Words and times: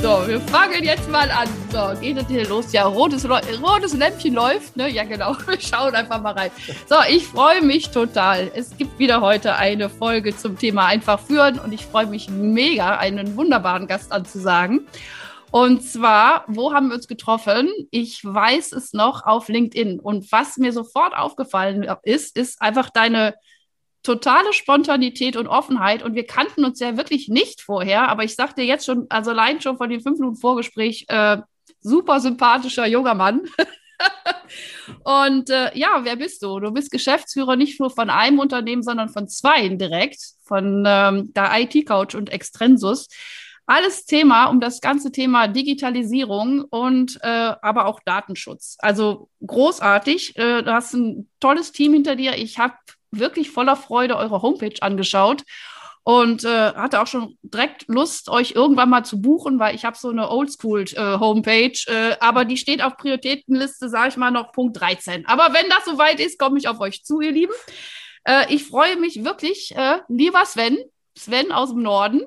So, 0.00 0.28
wir 0.28 0.40
fangen 0.40 0.84
jetzt 0.84 1.10
mal 1.10 1.28
an. 1.28 1.48
So, 1.72 2.00
geht 2.00 2.16
es 2.16 2.28
hier 2.28 2.46
los? 2.48 2.72
Ja, 2.72 2.86
rotes, 2.86 3.28
rotes 3.28 3.94
Lämpchen 3.94 4.32
läuft, 4.32 4.76
ne? 4.76 4.88
Ja, 4.88 5.02
genau. 5.02 5.36
Wir 5.46 5.60
schauen 5.60 5.92
einfach 5.92 6.22
mal 6.22 6.34
rein. 6.34 6.52
So, 6.88 6.94
ich 7.10 7.26
freue 7.26 7.62
mich 7.62 7.90
total. 7.90 8.48
Es 8.54 8.76
gibt 8.76 8.96
wieder 9.00 9.20
heute 9.20 9.56
eine 9.56 9.88
Folge 9.88 10.36
zum 10.36 10.56
Thema 10.56 10.86
einfach 10.86 11.18
führen 11.18 11.58
und 11.58 11.72
ich 11.72 11.84
freue 11.84 12.06
mich 12.06 12.30
mega, 12.30 12.96
einen 12.96 13.36
wunderbaren 13.36 13.88
Gast 13.88 14.12
anzusagen. 14.12 14.86
Und 15.50 15.82
zwar, 15.82 16.44
wo 16.46 16.72
haben 16.72 16.88
wir 16.88 16.94
uns 16.94 17.08
getroffen? 17.08 17.68
Ich 17.90 18.24
weiß 18.24 18.72
es 18.72 18.92
noch 18.92 19.26
auf 19.26 19.48
LinkedIn. 19.48 19.98
Und 19.98 20.30
was 20.30 20.58
mir 20.58 20.72
sofort 20.72 21.16
aufgefallen 21.16 21.84
ist, 22.04 22.36
ist 22.36 22.62
einfach 22.62 22.90
deine 22.90 23.34
totale 24.02 24.52
Spontanität 24.52 25.36
und 25.36 25.48
Offenheit 25.48 26.02
und 26.02 26.14
wir 26.14 26.26
kannten 26.26 26.64
uns 26.64 26.80
ja 26.80 26.96
wirklich 26.96 27.28
nicht 27.28 27.60
vorher, 27.60 28.08
aber 28.08 28.24
ich 28.24 28.34
sagte 28.34 28.62
jetzt 28.62 28.86
schon, 28.86 29.06
also 29.08 29.30
allein 29.30 29.60
schon 29.60 29.76
von 29.76 29.90
den 29.90 30.00
fünf 30.00 30.18
Minuten 30.18 30.36
Vorgespräch, 30.36 31.06
äh, 31.08 31.38
super 31.80 32.20
sympathischer 32.20 32.86
junger 32.86 33.14
Mann. 33.14 33.42
und 35.04 35.50
äh, 35.50 35.76
ja, 35.76 36.00
wer 36.02 36.16
bist 36.16 36.42
du? 36.42 36.60
Du 36.60 36.70
bist 36.70 36.90
Geschäftsführer 36.90 37.56
nicht 37.56 37.80
nur 37.80 37.90
von 37.90 38.10
einem 38.10 38.38
Unternehmen, 38.38 38.82
sondern 38.82 39.08
von 39.08 39.28
zwei 39.28 39.68
direkt, 39.68 40.20
von 40.44 40.84
ähm, 40.86 41.32
der 41.34 41.50
IT-Couch 41.60 42.14
und 42.14 42.30
Extrensus. 42.30 43.08
Alles 43.66 44.06
Thema 44.06 44.46
um 44.46 44.60
das 44.60 44.80
ganze 44.80 45.12
Thema 45.12 45.46
Digitalisierung 45.46 46.62
und 46.62 47.18
äh, 47.22 47.52
aber 47.60 47.84
auch 47.84 48.00
Datenschutz. 48.02 48.78
Also 48.78 49.28
großartig. 49.46 50.38
Äh, 50.38 50.62
du 50.62 50.72
hast 50.72 50.94
ein 50.94 51.28
tolles 51.38 51.72
Team 51.72 51.92
hinter 51.92 52.16
dir. 52.16 52.38
Ich 52.38 52.58
habe 52.58 52.74
wirklich 53.10 53.50
voller 53.50 53.76
Freude 53.76 54.16
eure 54.16 54.42
Homepage 54.42 54.80
angeschaut 54.80 55.42
und 56.08 56.42
äh, 56.44 56.72
hatte 56.72 57.02
auch 57.02 57.06
schon 57.06 57.36
direkt 57.42 57.84
Lust, 57.86 58.30
euch 58.30 58.52
irgendwann 58.52 58.88
mal 58.88 59.04
zu 59.04 59.20
buchen, 59.20 59.58
weil 59.58 59.74
ich 59.74 59.84
habe 59.84 59.98
so 59.98 60.08
eine 60.08 60.30
Oldschool-Homepage, 60.30 61.78
äh, 61.86 62.10
äh, 62.12 62.16
aber 62.20 62.46
die 62.46 62.56
steht 62.56 62.82
auf 62.82 62.96
Prioritätenliste, 62.96 63.90
sage 63.90 64.08
ich 64.08 64.16
mal, 64.16 64.30
noch 64.30 64.52
Punkt 64.52 64.80
13. 64.80 65.26
Aber 65.26 65.52
wenn 65.52 65.68
das 65.68 65.84
soweit 65.84 66.18
ist, 66.18 66.38
komme 66.38 66.58
ich 66.58 66.66
auf 66.66 66.80
euch 66.80 67.04
zu, 67.04 67.20
ihr 67.20 67.32
Lieben. 67.32 67.52
Äh, 68.24 68.52
ich 68.54 68.64
freue 68.64 68.96
mich 68.96 69.22
wirklich, 69.22 69.76
äh, 69.76 69.98
lieber 70.08 70.46
Sven, 70.46 70.78
Sven 71.14 71.52
aus 71.52 71.74
dem 71.74 71.82
Norden, 71.82 72.22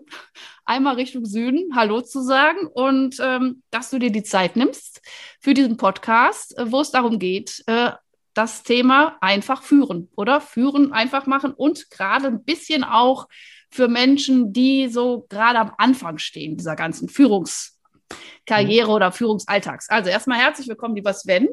einmal 0.64 0.94
Richtung 0.96 1.26
Süden 1.26 1.76
Hallo 1.76 2.02
zu 2.02 2.22
sagen 2.22 2.68
und 2.68 3.18
ähm, 3.20 3.64
dass 3.72 3.90
du 3.90 3.98
dir 3.98 4.12
die 4.12 4.22
Zeit 4.22 4.58
nimmst 4.58 5.02
für 5.40 5.56
diesen 5.56 5.78
Podcast, 5.78 6.54
wo 6.66 6.82
es 6.82 6.92
darum 6.92 7.18
geht, 7.18 7.64
äh, 7.66 7.94
das 8.34 8.64
Thema 8.64 9.18
einfach 9.22 9.64
führen, 9.64 10.10
oder? 10.16 10.42
Führen 10.42 10.94
einfach 10.94 11.26
machen 11.26 11.54
und 11.54 11.90
gerade 11.92 12.28
ein 12.28 12.44
bisschen 12.44 12.84
auch 12.84 13.28
für 13.70 13.88
Menschen, 13.88 14.54
die 14.54 14.88
so 14.90 15.26
gerade 15.30 15.60
am 15.60 15.74
Anfang 15.78 16.18
stehen, 16.18 16.58
dieser 16.58 16.76
ganzen 16.76 17.10
Führungskarriere 17.10 18.88
mhm. 18.88 18.94
oder 18.94 19.12
Führungsalltags. 19.12 19.90
Also 19.90 20.10
erstmal 20.10 20.40
herzlich 20.40 20.68
willkommen, 20.68 20.96
lieber 20.96 21.14
Sven. 21.14 21.50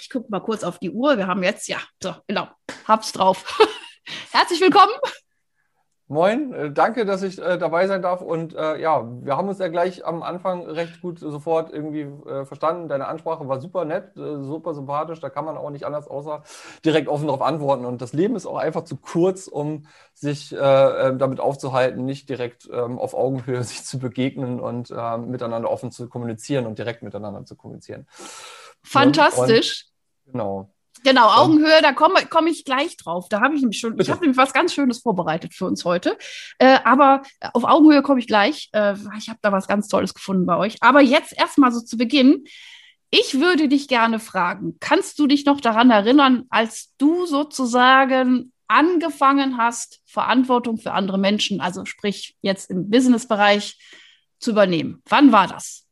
Ich 0.00 0.10
gucke 0.10 0.30
mal 0.30 0.40
kurz 0.40 0.64
auf 0.64 0.78
die 0.78 0.90
Uhr. 0.90 1.16
Wir 1.16 1.26
haben 1.26 1.42
jetzt, 1.42 1.68
ja, 1.68 1.78
so, 2.02 2.14
genau, 2.26 2.48
hab's 2.86 3.12
drauf. 3.12 3.58
herzlich 4.32 4.60
willkommen. 4.60 4.92
Moin, 6.06 6.52
äh, 6.52 6.70
danke, 6.70 7.06
dass 7.06 7.22
ich 7.22 7.40
äh, 7.40 7.56
dabei 7.56 7.86
sein 7.86 8.02
darf. 8.02 8.20
Und 8.20 8.54
äh, 8.54 8.78
ja, 8.78 9.08
wir 9.22 9.38
haben 9.38 9.48
uns 9.48 9.58
ja 9.58 9.68
gleich 9.68 10.04
am 10.04 10.22
Anfang 10.22 10.66
recht 10.66 11.00
gut 11.00 11.18
sofort 11.18 11.72
irgendwie 11.72 12.02
äh, 12.02 12.44
verstanden. 12.44 12.88
Deine 12.88 13.08
Ansprache 13.08 13.48
war 13.48 13.58
super 13.58 13.86
nett, 13.86 14.14
äh, 14.16 14.42
super 14.42 14.74
sympathisch. 14.74 15.20
Da 15.20 15.30
kann 15.30 15.46
man 15.46 15.56
auch 15.56 15.70
nicht 15.70 15.86
anders 15.86 16.06
außer 16.06 16.42
direkt 16.84 17.08
offen 17.08 17.26
darauf 17.26 17.40
antworten. 17.40 17.86
Und 17.86 18.02
das 18.02 18.12
Leben 18.12 18.36
ist 18.36 18.44
auch 18.44 18.58
einfach 18.58 18.84
zu 18.84 18.98
kurz, 18.98 19.48
um 19.48 19.86
sich 20.12 20.52
äh, 20.52 20.58
damit 20.58 21.40
aufzuhalten, 21.40 22.04
nicht 22.04 22.28
direkt 22.28 22.68
ähm, 22.70 22.98
auf 22.98 23.14
Augenhöhe 23.14 23.62
sich 23.64 23.84
zu 23.84 23.98
begegnen 23.98 24.60
und 24.60 24.90
miteinander 25.26 25.70
offen 25.70 25.90
zu 25.90 26.08
kommunizieren 26.08 26.66
und 26.66 26.78
direkt 26.78 27.02
miteinander 27.02 27.44
zu 27.46 27.56
kommunizieren. 27.56 28.06
Fantastisch. 28.82 29.86
Und, 30.26 30.32
genau. 30.32 30.73
Genau, 31.04 31.28
Augenhöhe, 31.28 31.82
da 31.82 31.92
komme 31.92 32.26
komm 32.30 32.46
ich 32.46 32.64
gleich 32.64 32.96
drauf. 32.96 33.28
Da 33.28 33.42
habe 33.42 33.54
ich 33.54 33.60
nämlich 33.60 33.78
schon, 33.78 33.92
Bitte. 33.92 34.02
ich 34.02 34.10
habe 34.10 34.22
nämlich 34.22 34.38
was 34.38 34.54
ganz 34.54 34.72
Schönes 34.72 35.00
vorbereitet 35.00 35.52
für 35.52 35.66
uns 35.66 35.84
heute. 35.84 36.16
Äh, 36.58 36.78
aber 36.82 37.22
auf 37.52 37.64
Augenhöhe 37.64 38.02
komme 38.02 38.20
ich 38.20 38.26
gleich. 38.26 38.70
Äh, 38.72 38.94
ich 39.18 39.28
habe 39.28 39.38
da 39.42 39.52
was 39.52 39.68
ganz 39.68 39.88
Tolles 39.88 40.14
gefunden 40.14 40.46
bei 40.46 40.56
euch. 40.56 40.76
Aber 40.80 41.02
jetzt 41.02 41.38
erstmal 41.38 41.72
so 41.72 41.80
zu 41.80 41.98
Beginn. 41.98 42.44
Ich 43.10 43.38
würde 43.38 43.68
dich 43.68 43.86
gerne 43.86 44.18
fragen, 44.18 44.78
kannst 44.80 45.18
du 45.18 45.26
dich 45.26 45.44
noch 45.44 45.60
daran 45.60 45.90
erinnern, 45.90 46.46
als 46.48 46.94
du 46.98 47.26
sozusagen 47.26 48.52
angefangen 48.66 49.58
hast, 49.58 50.00
Verantwortung 50.06 50.78
für 50.78 50.92
andere 50.92 51.18
Menschen, 51.18 51.60
also 51.60 51.84
sprich 51.84 52.34
jetzt 52.40 52.70
im 52.70 52.90
Businessbereich, 52.90 53.78
zu 54.40 54.50
übernehmen? 54.50 55.02
Wann 55.08 55.32
war 55.32 55.46
das? 55.46 55.83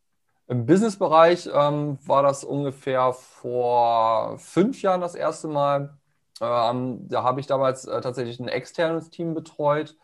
Im 0.52 0.66
Businessbereich 0.66 1.48
ähm, 1.50 1.98
war 2.04 2.22
das 2.22 2.44
ungefähr 2.44 3.14
vor 3.14 4.36
fünf 4.38 4.82
Jahren 4.82 5.00
das 5.00 5.14
erste 5.14 5.48
Mal. 5.48 5.96
Ähm, 6.42 7.08
da 7.08 7.22
habe 7.22 7.40
ich 7.40 7.46
damals 7.46 7.86
äh, 7.86 8.02
tatsächlich 8.02 8.38
ein 8.38 8.48
externes 8.48 9.08
Team 9.08 9.32
betreut. 9.32 9.96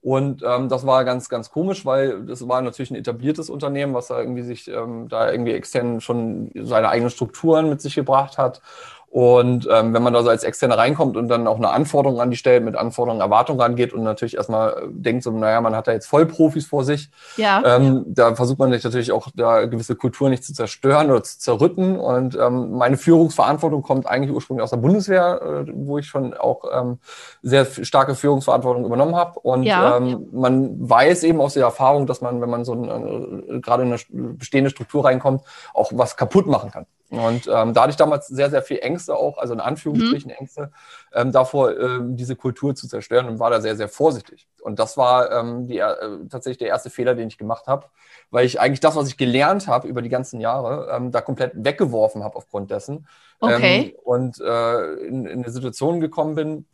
Und 0.00 0.44
ähm, 0.46 0.68
das 0.68 0.86
war 0.86 1.04
ganz, 1.04 1.28
ganz 1.28 1.50
komisch, 1.50 1.84
weil 1.84 2.24
das 2.24 2.46
war 2.46 2.62
natürlich 2.62 2.92
ein 2.92 2.96
etabliertes 2.98 3.50
Unternehmen, 3.50 3.92
was 3.92 4.06
da 4.06 4.20
irgendwie 4.20 4.44
sich 4.44 4.68
ähm, 4.68 5.08
da 5.08 5.32
irgendwie 5.32 5.54
extern 5.54 6.00
schon 6.00 6.52
seine 6.54 6.88
eigenen 6.88 7.10
Strukturen 7.10 7.68
mit 7.68 7.80
sich 7.80 7.96
gebracht 7.96 8.38
hat. 8.38 8.62
Und 9.10 9.68
ähm, 9.68 9.92
wenn 9.92 10.04
man 10.04 10.12
da 10.12 10.22
so 10.22 10.28
als 10.28 10.44
Externe 10.44 10.78
reinkommt 10.78 11.16
und 11.16 11.26
dann 11.26 11.48
auch 11.48 11.56
eine 11.56 11.70
Anforderung 11.70 12.20
an 12.20 12.30
die 12.30 12.36
stellt, 12.36 12.64
mit 12.64 12.76
Anforderungen, 12.76 13.20
Erwartungen 13.20 13.60
rangeht 13.60 13.92
und 13.92 14.04
natürlich 14.04 14.36
erstmal 14.36 14.70
äh, 14.70 14.74
denkt 14.88 15.24
so, 15.24 15.32
naja, 15.32 15.60
man 15.60 15.74
hat 15.74 15.88
da 15.88 15.92
jetzt 15.92 16.06
Vollprofis 16.06 16.66
vor 16.66 16.84
sich, 16.84 17.10
ja. 17.36 17.60
ähm, 17.66 18.04
da 18.06 18.36
versucht 18.36 18.60
man 18.60 18.70
sich 18.70 18.84
natürlich 18.84 19.10
auch 19.10 19.26
da 19.34 19.66
gewisse 19.66 19.96
Kultur 19.96 20.30
nicht 20.30 20.44
zu 20.44 20.54
zerstören 20.54 21.10
oder 21.10 21.24
zu 21.24 21.40
zerrütten. 21.40 21.98
Und 21.98 22.36
ähm, 22.36 22.70
meine 22.70 22.96
Führungsverantwortung 22.96 23.82
kommt 23.82 24.06
eigentlich 24.06 24.32
ursprünglich 24.32 24.62
aus 24.62 24.70
der 24.70 24.76
Bundeswehr, 24.76 25.66
äh, 25.66 25.72
wo 25.74 25.98
ich 25.98 26.06
schon 26.06 26.32
auch 26.32 26.62
ähm, 26.72 26.98
sehr 27.42 27.66
starke 27.66 28.14
Führungsverantwortung 28.14 28.84
übernommen 28.84 29.16
habe. 29.16 29.40
Und 29.40 29.64
ja. 29.64 29.96
ähm, 29.96 30.28
man 30.30 30.88
weiß 30.88 31.24
eben 31.24 31.40
aus 31.40 31.54
der 31.54 31.64
Erfahrung, 31.64 32.06
dass 32.06 32.20
man, 32.20 32.40
wenn 32.40 32.50
man 32.50 32.64
so 32.64 32.74
ein, 32.74 32.84
äh, 32.84 33.58
gerade 33.58 33.82
in 33.82 33.88
eine 33.88 34.00
bestehende 34.36 34.70
Struktur 34.70 35.04
reinkommt, 35.04 35.42
auch 35.74 35.90
was 35.92 36.16
kaputt 36.16 36.46
machen 36.46 36.70
kann. 36.70 36.86
Und 37.10 37.48
ähm, 37.52 37.74
da 37.74 37.82
hatte 37.82 37.90
ich 37.90 37.96
damals 37.96 38.28
sehr, 38.28 38.50
sehr 38.50 38.62
viel 38.62 38.78
Ängste 38.78 39.16
auch, 39.16 39.38
also 39.38 39.52
in 39.52 39.60
Anführungsstrichen 39.60 40.30
mhm. 40.30 40.36
Ängste, 40.38 40.70
ähm, 41.12 41.32
davor, 41.32 41.76
ähm, 41.76 42.16
diese 42.16 42.36
Kultur 42.36 42.76
zu 42.76 42.86
zerstören 42.86 43.26
und 43.26 43.40
war 43.40 43.50
da 43.50 43.60
sehr, 43.60 43.74
sehr 43.74 43.88
vorsichtig. 43.88 44.46
Und 44.62 44.78
das 44.78 44.96
war 44.96 45.32
ähm, 45.32 45.66
die, 45.66 45.78
äh, 45.78 45.94
tatsächlich 46.30 46.58
der 46.58 46.68
erste 46.68 46.88
Fehler, 46.88 47.16
den 47.16 47.26
ich 47.26 47.36
gemacht 47.36 47.66
habe, 47.66 47.86
weil 48.30 48.46
ich 48.46 48.60
eigentlich 48.60 48.80
das, 48.80 48.94
was 48.94 49.08
ich 49.08 49.16
gelernt 49.16 49.66
habe 49.66 49.88
über 49.88 50.02
die 50.02 50.08
ganzen 50.08 50.40
Jahre, 50.40 50.88
ähm, 50.94 51.10
da 51.10 51.20
komplett 51.20 51.52
weggeworfen 51.56 52.22
habe 52.22 52.36
aufgrund 52.36 52.70
dessen. 52.70 53.08
Okay. 53.40 53.80
Ähm, 53.80 53.92
und 54.04 54.40
äh, 54.40 54.94
in, 55.00 55.26
in 55.26 55.42
eine 55.42 55.50
Situation 55.50 55.98
gekommen 55.98 56.36
bin, 56.36 56.66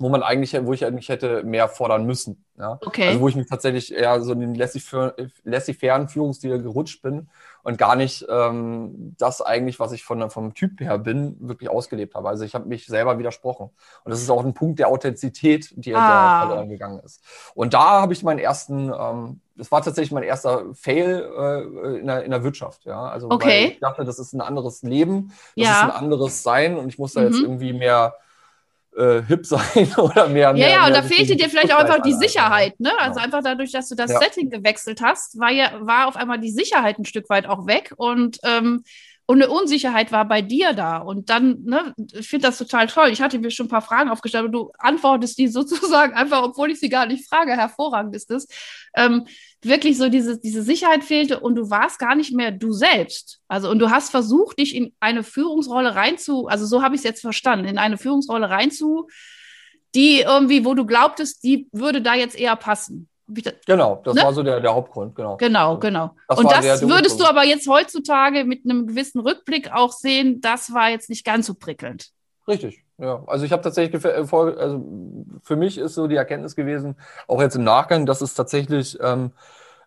wo 0.00 0.08
man 0.08 0.22
eigentlich, 0.22 0.56
wo 0.64 0.72
ich 0.72 0.84
eigentlich 0.86 1.10
hätte 1.10 1.44
mehr 1.44 1.68
fordern 1.68 2.06
müssen. 2.06 2.42
Ja? 2.58 2.78
Okay. 2.84 3.08
Also 3.08 3.20
wo 3.20 3.28
ich 3.28 3.36
mich 3.36 3.46
tatsächlich 3.46 3.94
eher 3.94 4.22
so 4.22 4.32
in 4.32 4.40
den 4.40 4.54
laissez-fairen 4.54 6.08
Führungsstil 6.08 6.62
gerutscht 6.62 7.02
bin 7.02 7.28
und 7.62 7.76
gar 7.76 7.96
nicht 7.96 8.24
ähm, 8.30 9.14
das 9.18 9.42
eigentlich, 9.42 9.78
was 9.78 9.92
ich 9.92 10.02
von, 10.02 10.30
vom 10.30 10.54
Typ 10.54 10.80
her 10.80 10.96
bin, 10.96 11.36
wirklich 11.40 11.68
ausgelebt 11.68 12.14
habe. 12.14 12.30
Also 12.30 12.44
ich 12.44 12.54
habe 12.54 12.66
mich 12.66 12.86
selber 12.86 13.18
widersprochen. 13.18 13.68
Und 14.04 14.10
das 14.10 14.22
ist 14.22 14.30
auch 14.30 14.42
ein 14.42 14.54
Punkt 14.54 14.78
der 14.78 14.88
Authentizität, 14.88 15.70
die 15.76 15.94
ah. 15.94 16.40
da 16.40 16.46
verloren 16.46 16.70
gegangen 16.70 17.00
ist. 17.00 17.22
Und 17.54 17.74
da 17.74 18.00
habe 18.00 18.14
ich 18.14 18.22
meinen 18.22 18.38
ersten, 18.38 18.90
ähm, 18.98 19.40
das 19.54 19.70
war 19.70 19.82
tatsächlich 19.82 20.12
mein 20.12 20.22
erster 20.22 20.64
Fail 20.72 21.30
äh, 21.38 21.98
in, 21.98 22.06
der, 22.06 22.24
in 22.24 22.30
der 22.30 22.42
Wirtschaft. 22.42 22.86
Ja? 22.86 23.02
Also 23.02 23.28
okay. 23.28 23.72
ich 23.72 23.80
dachte, 23.80 24.06
das 24.06 24.18
ist 24.18 24.32
ein 24.32 24.40
anderes 24.40 24.82
Leben, 24.82 25.34
das 25.56 25.66
ja. 25.66 25.72
ist 25.72 25.82
ein 25.82 25.90
anderes 25.90 26.42
Sein 26.42 26.78
und 26.78 26.88
ich 26.88 26.98
muss 26.98 27.12
da 27.12 27.20
mhm. 27.20 27.26
jetzt 27.26 27.40
irgendwie 27.40 27.74
mehr 27.74 28.14
äh, 28.96 29.22
hip 29.22 29.46
sein 29.46 29.92
oder 29.96 30.28
mehr. 30.28 30.54
Ja, 30.56 30.68
ja, 30.68 30.86
und 30.86 30.94
da 30.94 31.02
fehlte 31.02 31.36
dir 31.36 31.48
vielleicht 31.48 31.72
auch 31.72 31.78
einfach 31.78 32.02
die 32.02 32.14
Sicherheit, 32.14 32.78
ne? 32.80 32.90
Also 32.98 33.14
genau. 33.14 33.24
einfach 33.24 33.42
dadurch, 33.42 33.72
dass 33.72 33.88
du 33.88 33.94
das 33.94 34.10
ja. 34.10 34.18
Setting 34.18 34.50
gewechselt 34.50 35.00
hast, 35.02 35.38
war 35.38 35.50
ja, 35.50 35.70
war 35.80 36.08
auf 36.08 36.16
einmal 36.16 36.38
die 36.38 36.50
Sicherheit 36.50 36.98
ein 36.98 37.04
Stück 37.04 37.28
weit 37.28 37.46
auch 37.46 37.66
weg 37.66 37.92
und 37.96 38.38
ähm, 38.42 38.84
und 39.30 39.40
eine 39.40 39.52
Unsicherheit 39.52 40.10
war 40.10 40.26
bei 40.26 40.42
dir 40.42 40.72
da. 40.72 40.96
Und 40.96 41.30
dann, 41.30 41.62
ne, 41.62 41.94
ich 42.18 42.28
finde 42.28 42.48
das 42.48 42.58
total 42.58 42.88
toll. 42.88 43.10
Ich 43.12 43.22
hatte 43.22 43.38
mir 43.38 43.52
schon 43.52 43.66
ein 43.66 43.70
paar 43.70 43.80
Fragen 43.80 44.10
aufgestellt 44.10 44.46
und 44.46 44.50
du 44.50 44.72
antwortest 44.76 45.38
die 45.38 45.46
sozusagen 45.60 46.14
einfach, 46.14 46.42
obwohl 46.42 46.72
ich 46.72 46.80
sie 46.80 46.88
gar 46.88 47.06
nicht 47.06 47.28
frage. 47.28 47.52
Hervorragend 47.52 48.16
ist 48.16 48.28
es. 48.32 48.48
Ähm, 48.92 49.28
wirklich 49.62 49.98
so 49.98 50.08
diese, 50.08 50.40
diese 50.40 50.64
Sicherheit 50.64 51.04
fehlte 51.04 51.38
und 51.38 51.54
du 51.54 51.70
warst 51.70 52.00
gar 52.00 52.16
nicht 52.16 52.34
mehr 52.34 52.50
du 52.50 52.72
selbst. 52.72 53.40
Also, 53.46 53.70
und 53.70 53.78
du 53.78 53.90
hast 53.90 54.10
versucht, 54.10 54.58
dich 54.58 54.74
in 54.74 54.92
eine 54.98 55.22
Führungsrolle 55.22 55.94
reinzu, 55.94 56.48
also 56.48 56.66
so 56.66 56.82
habe 56.82 56.96
ich 56.96 57.02
es 57.02 57.04
jetzt 57.04 57.20
verstanden, 57.20 57.66
in 57.66 57.78
eine 57.78 57.98
Führungsrolle 57.98 58.50
reinzu, 58.50 59.06
die 59.94 60.22
irgendwie, 60.22 60.64
wo 60.64 60.74
du 60.74 60.84
glaubtest, 60.86 61.44
die 61.44 61.68
würde 61.70 62.02
da 62.02 62.16
jetzt 62.16 62.36
eher 62.36 62.56
passen. 62.56 63.08
Genau, 63.66 64.00
das 64.04 64.14
ne? 64.14 64.22
war 64.22 64.32
so 64.32 64.42
der, 64.42 64.60
der 64.60 64.74
Hauptgrund, 64.74 65.14
genau. 65.14 65.36
Genau, 65.36 65.78
genau. 65.78 66.14
Das 66.28 66.38
und 66.38 66.50
das 66.50 66.60
der, 66.60 66.78
der 66.78 66.88
würdest 66.88 67.20
du 67.20 67.24
aber 67.24 67.44
jetzt 67.44 67.68
heutzutage 67.68 68.44
mit 68.44 68.64
einem 68.64 68.86
gewissen 68.86 69.20
Rückblick 69.20 69.72
auch 69.72 69.92
sehen, 69.92 70.40
das 70.40 70.72
war 70.72 70.90
jetzt 70.90 71.10
nicht 71.10 71.24
ganz 71.24 71.46
so 71.46 71.54
prickelnd. 71.54 72.10
Richtig, 72.48 72.84
ja. 72.98 73.22
Also 73.26 73.44
ich 73.44 73.52
habe 73.52 73.62
tatsächlich, 73.62 74.04
äh, 74.04 74.08
also 74.08 74.84
für 75.42 75.56
mich 75.56 75.78
ist 75.78 75.94
so 75.94 76.06
die 76.06 76.16
Erkenntnis 76.16 76.56
gewesen, 76.56 76.96
auch 77.28 77.40
jetzt 77.40 77.56
im 77.56 77.64
Nachgang, 77.64 78.06
dass 78.06 78.20
es 78.20 78.34
tatsächlich 78.34 78.98
ähm, 79.00 79.32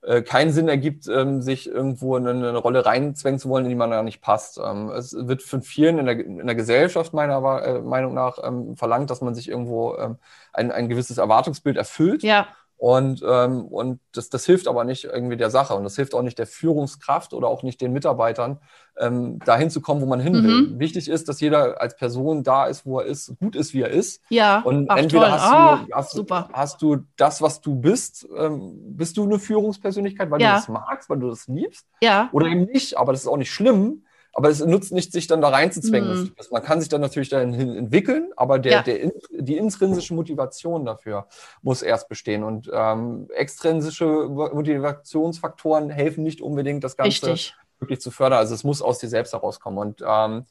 äh, 0.04 0.22
keinen 0.22 0.52
Sinn 0.52 0.68
ergibt, 0.68 1.08
ähm, 1.08 1.42
sich 1.42 1.68
irgendwo 1.70 2.18
in 2.18 2.28
eine 2.28 2.58
Rolle 2.58 2.86
reinzwängen 2.86 3.40
zu 3.40 3.50
wollen, 3.50 3.64
in 3.66 3.70
die 3.70 3.76
man 3.76 3.92
ja 3.92 4.04
nicht 4.04 4.22
passt. 4.22 4.60
Ähm, 4.64 4.90
es 4.90 5.16
wird 5.18 5.42
von 5.42 5.62
vielen 5.62 5.98
in 5.98 6.06
der, 6.06 6.20
in 6.20 6.46
der 6.46 6.56
Gesellschaft 6.56 7.14
meiner 7.14 7.38
äh, 7.64 7.80
Meinung 7.80 8.14
nach 8.14 8.38
ähm, 8.44 8.76
verlangt, 8.76 9.10
dass 9.10 9.22
man 9.22 9.34
sich 9.34 9.48
irgendwo 9.48 9.96
ähm, 9.96 10.18
ein, 10.52 10.72
ein 10.72 10.90
gewisses 10.90 11.18
Erwartungsbild 11.18 11.78
erfüllt. 11.78 12.22
Ja. 12.22 12.48
Und, 12.78 13.24
ähm, 13.26 13.66
und 13.68 14.02
das, 14.12 14.30
das 14.30 14.46
hilft 14.46 14.68
aber 14.68 14.84
nicht 14.84 15.06
irgendwie 15.06 15.38
der 15.38 15.50
Sache 15.50 15.74
und 15.74 15.86
das 15.86 15.96
hilft 15.96 16.14
auch 16.14 16.22
nicht 16.22 16.38
der 16.38 16.48
Führungskraft 16.48 17.34
oder 17.34 17.48
auch 17.48 17.64
nicht 17.64 17.80
den 17.80 17.94
Mitarbeitern, 17.94 18.60
ähm, 19.00 19.40
dahin 19.40 19.70
zu 19.70 19.80
kommen, 19.80 20.02
wo 20.02 20.06
man 20.06 20.20
hin 20.20 20.34
will. 20.44 20.62
Mhm. 20.64 20.80
Wichtig 20.80 21.08
ist, 21.08 21.30
dass 21.30 21.40
jeder 21.40 21.80
als 21.80 21.96
Person 21.96 22.44
da 22.44 22.66
ist, 22.66 22.86
wo 22.86 23.00
er 23.00 23.06
ist, 23.06 23.38
gut 23.40 23.56
ist, 23.56 23.74
wie 23.74 23.82
er 23.82 23.90
ist. 23.90 24.22
Ja. 24.30 24.60
Und 24.62 24.90
Ach, 24.90 24.98
entweder 24.98 25.32
hast, 25.32 25.88
du, 25.88 25.96
hast, 25.96 26.12
super. 26.12 26.50
hast 26.52 26.82
du 26.82 26.98
das, 27.16 27.42
was 27.42 27.62
du 27.62 27.76
bist, 27.76 28.28
ähm, 28.36 28.74
bist 28.98 29.16
du 29.16 29.24
eine 29.24 29.40
Führungspersönlichkeit, 29.40 30.30
weil 30.30 30.42
ja. 30.42 30.50
du 30.50 30.56
das 30.56 30.68
magst, 30.68 31.10
weil 31.10 31.20
du 31.20 31.30
das 31.30 31.48
liebst. 31.48 31.88
Ja. 32.02 32.30
Oder 32.34 32.48
eben 32.48 32.66
nicht, 32.66 32.98
aber 32.98 33.14
das 33.14 33.22
ist 33.22 33.28
auch 33.28 33.38
nicht 33.38 33.52
schlimm. 33.52 34.04
Aber 34.34 34.50
es 34.50 34.66
nutzt 34.66 34.92
nicht, 34.92 35.12
sich 35.12 35.28
dann 35.28 35.42
da 35.42 35.50
reinzuzwängen. 35.50 36.24
Mhm. 36.24 36.36
Man 36.52 36.64
kann 36.64 36.80
sich 36.80 36.90
dann 36.90 37.02
natürlich 37.02 37.30
dahin 37.30 37.54
entwickeln, 37.54 38.32
aber 38.36 38.58
der, 38.58 38.72
ja. 38.72 38.82
der, 38.82 39.12
die 39.30 39.58
intrinsische 39.58 40.16
Motivation 40.16 40.86
dafür 40.86 41.28
muss 41.62 41.84
erst 41.84 42.10
bestehen. 42.10 42.44
Und 42.44 42.70
ähm, 42.74 43.28
extrinsische 43.36 44.06
Motivationsfaktoren 44.06 45.92
helfen 45.92 46.24
nicht 46.24 46.42
unbedingt, 46.42 46.84
das 46.84 46.98
Ganze 46.98 47.28
Richtig. 47.28 47.56
wirklich 47.80 48.02
zu 48.02 48.10
fördern. 48.10 48.40
Also 48.40 48.56
es 48.56 48.64
muss 48.64 48.82
aus 48.82 48.98
dir 48.98 49.10
selbst 49.10 49.34
herauskommen. 49.34 49.78
Und 49.78 50.04
ähm, 50.06 50.46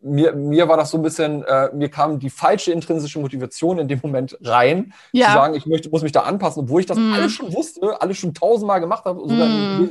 mir, 0.00 0.32
mir 0.32 0.68
war 0.68 0.76
das 0.76 0.90
so 0.90 0.98
ein 0.98 1.02
bisschen, 1.02 1.44
äh, 1.44 1.70
mir 1.74 1.90
kam 1.90 2.18
die 2.18 2.30
falsche 2.30 2.72
intrinsische 2.72 3.18
Motivation 3.18 3.78
in 3.78 3.88
dem 3.88 4.00
Moment 4.02 4.36
rein, 4.42 4.92
ja. 5.12 5.26
zu 5.26 5.32
sagen, 5.32 5.54
ich 5.54 5.66
möchte, 5.66 5.90
muss 5.90 6.02
mich 6.02 6.12
da 6.12 6.22
anpassen, 6.22 6.64
obwohl 6.64 6.80
ich 6.80 6.86
das 6.86 6.98
mm. 6.98 7.12
alles 7.14 7.32
schon 7.32 7.52
wusste, 7.52 8.00
alles 8.00 8.16
schon 8.16 8.34
tausendmal 8.34 8.80
gemacht 8.80 9.04
habe, 9.04 9.20
sogar 9.20 9.46
mm. 9.46 9.90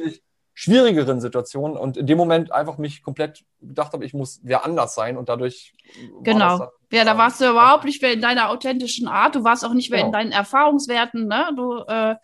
Schwierigeren 0.59 1.21
Situationen 1.21 1.77
und 1.77 1.97
in 1.97 2.07
dem 2.07 2.17
Moment 2.17 2.51
einfach 2.51 2.79
mich 2.79 3.03
komplett 3.03 3.45
gedacht 3.61 3.93
habe, 3.93 4.03
ich 4.03 4.15
muss 4.15 4.39
wer 4.41 4.65
anders 4.65 4.95
sein 4.95 5.15
und 5.15 5.29
dadurch. 5.29 5.75
Genau. 6.23 6.57
Dann, 6.57 6.67
ja, 6.91 7.05
da 7.05 7.15
warst 7.15 7.39
du 7.39 7.47
überhaupt 7.47 7.85
nicht 7.85 8.01
mehr 8.01 8.11
in 8.11 8.21
deiner 8.21 8.49
authentischen 8.49 9.07
Art, 9.07 9.35
du 9.35 9.43
warst 9.43 9.63
auch 9.63 9.75
nicht 9.75 9.91
mehr 9.91 9.99
genau. 9.99 10.07
in 10.07 10.13
deinen 10.13 10.31
Erfahrungswerten, 10.31 11.27
ne? 11.27 11.51
Du 11.55 11.83
äh, 11.87 12.15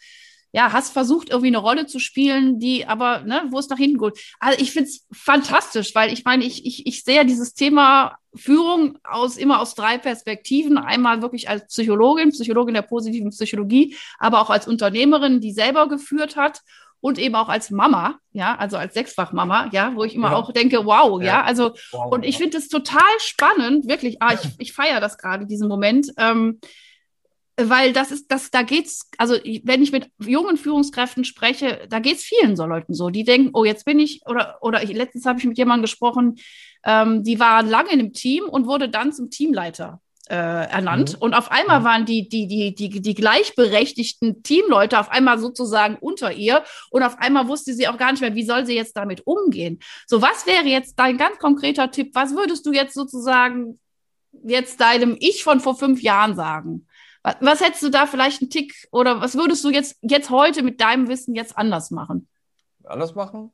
ja, 0.51 0.71
hast 0.71 0.93
versucht, 0.93 1.29
irgendwie 1.29 1.47
eine 1.47 1.59
Rolle 1.59 1.85
zu 1.85 1.99
spielen, 1.99 2.59
die 2.59 2.87
aber, 2.87 3.21
ne, 3.21 3.43
wo 3.51 3.59
es 3.59 3.69
nach 3.69 3.77
hinten 3.77 3.99
geht. 3.99 4.19
Also 4.39 4.59
ich 4.59 4.71
finde 4.71 4.89
es 4.89 5.05
fantastisch, 5.11 5.93
weil 5.93 6.11
ich 6.11 6.25
meine, 6.25 6.43
ich, 6.43 6.65
ich, 6.65 6.87
ich 6.87 7.03
sehe 7.03 7.25
dieses 7.25 7.53
Thema 7.53 8.17
Führung 8.35 8.97
aus 9.03 9.37
immer 9.37 9.59
aus 9.59 9.75
drei 9.75 9.99
Perspektiven. 9.99 10.79
Einmal 10.79 11.21
wirklich 11.21 11.49
als 11.49 11.67
Psychologin, 11.67 12.29
Psychologin 12.29 12.73
der 12.73 12.81
positiven 12.81 13.29
Psychologie, 13.29 13.95
aber 14.17 14.41
auch 14.41 14.49
als 14.49 14.67
Unternehmerin, 14.67 15.39
die 15.39 15.51
selber 15.51 15.87
geführt 15.87 16.35
hat 16.35 16.61
und 17.03 17.19
eben 17.19 17.35
auch 17.35 17.49
als 17.49 17.69
Mama, 17.69 18.17
ja, 18.31 18.55
also 18.55 18.77
als 18.77 18.93
Sechsfachmama, 18.93 19.67
ja, 19.73 19.91
wo 19.93 20.05
ich 20.05 20.15
immer 20.15 20.31
ja. 20.31 20.37
auch 20.37 20.53
denke, 20.53 20.85
wow, 20.85 21.19
ja, 21.19 21.25
ja 21.25 21.43
also 21.43 21.73
wow, 21.91 22.13
und 22.13 22.23
ich 22.23 22.37
finde 22.37 22.57
es 22.57 22.69
total 22.69 23.01
spannend, 23.17 23.89
wirklich, 23.89 24.21
ah, 24.21 24.35
ich, 24.35 24.49
ich 24.57 24.71
feiere 24.71 25.01
das 25.01 25.17
gerade, 25.17 25.45
diesen 25.45 25.67
Moment, 25.67 26.13
ähm, 26.17 26.61
weil 27.57 27.91
das 27.91 28.11
ist, 28.11 28.31
das, 28.31 28.51
da 28.51 28.61
geht's, 28.61 29.09
also 29.17 29.35
wenn 29.63 29.83
ich 29.83 29.91
mit 29.91 30.11
jungen 30.17 30.55
Führungskräften 30.55 31.25
spreche, 31.25 31.85
da 31.89 31.99
geht's 31.99 32.23
vielen 32.23 32.55
so 32.55 32.65
Leuten 32.65 32.93
so, 32.93 33.09
die 33.09 33.25
denken, 33.25 33.49
oh, 33.51 33.65
jetzt 33.65 33.83
bin 33.83 33.99
ich, 33.99 34.21
oder, 34.25 34.59
oder 34.61 34.81
ich, 34.81 34.93
letztens 34.93 35.25
habe 35.25 35.39
ich 35.39 35.45
mit 35.45 35.57
jemandem 35.57 35.83
gesprochen, 35.83 36.35
ähm, 36.85 37.25
die 37.25 37.37
war 37.37 37.63
lange 37.63 37.91
in 37.91 37.99
einem 37.99 38.13
Team 38.13 38.45
und 38.45 38.65
wurde 38.65 38.87
dann 38.87 39.11
zum 39.11 39.29
Teamleiter 39.29 39.99
äh, 40.29 40.35
ernannt. 40.35 41.13
Mhm. 41.13 41.21
Und 41.21 41.33
auf 41.33 41.51
einmal 41.51 41.81
mhm. 41.81 41.83
waren 41.83 42.05
die, 42.05 42.29
die, 42.29 42.47
die, 42.47 42.73
die, 42.75 43.01
die 43.01 43.13
gleichberechtigten 43.13 44.43
Teamleute 44.43 44.99
auf 44.99 45.11
einmal 45.11 45.37
sozusagen 45.37 45.97
unter 45.99 46.31
ihr. 46.31 46.63
Und 46.89 47.03
auf 47.03 47.17
einmal 47.19 47.47
wusste 47.47 47.73
sie 47.73 47.87
auch 47.87 47.97
gar 47.97 48.11
nicht 48.11 48.21
mehr, 48.21 48.35
wie 48.35 48.45
soll 48.45 48.65
sie 48.65 48.75
jetzt 48.75 48.95
damit 48.95 49.27
umgehen. 49.27 49.79
So, 50.07 50.21
was 50.21 50.45
wäre 50.45 50.65
jetzt 50.65 50.97
dein 50.97 51.17
ganz 51.17 51.39
konkreter 51.39 51.91
Tipp? 51.91 52.11
Was 52.13 52.35
würdest 52.35 52.65
du 52.65 52.71
jetzt 52.71 52.93
sozusagen 52.93 53.79
jetzt 54.43 54.79
deinem 54.79 55.17
Ich 55.19 55.43
von 55.43 55.59
vor 55.59 55.77
fünf 55.77 56.01
Jahren 56.01 56.35
sagen? 56.35 56.87
Was, 57.21 57.35
was 57.41 57.61
hättest 57.61 57.83
du 57.83 57.89
da 57.89 58.05
vielleicht 58.05 58.41
einen 58.41 58.49
Tick 58.49 58.87
oder 58.91 59.21
was 59.21 59.35
würdest 59.35 59.63
du 59.63 59.69
jetzt, 59.69 59.97
jetzt 60.01 60.29
heute 60.29 60.63
mit 60.63 60.79
deinem 60.79 61.09
Wissen 61.09 61.35
jetzt 61.35 61.57
anders 61.57 61.91
machen? 61.91 62.27
Anders 62.83 63.15
machen? 63.15 63.51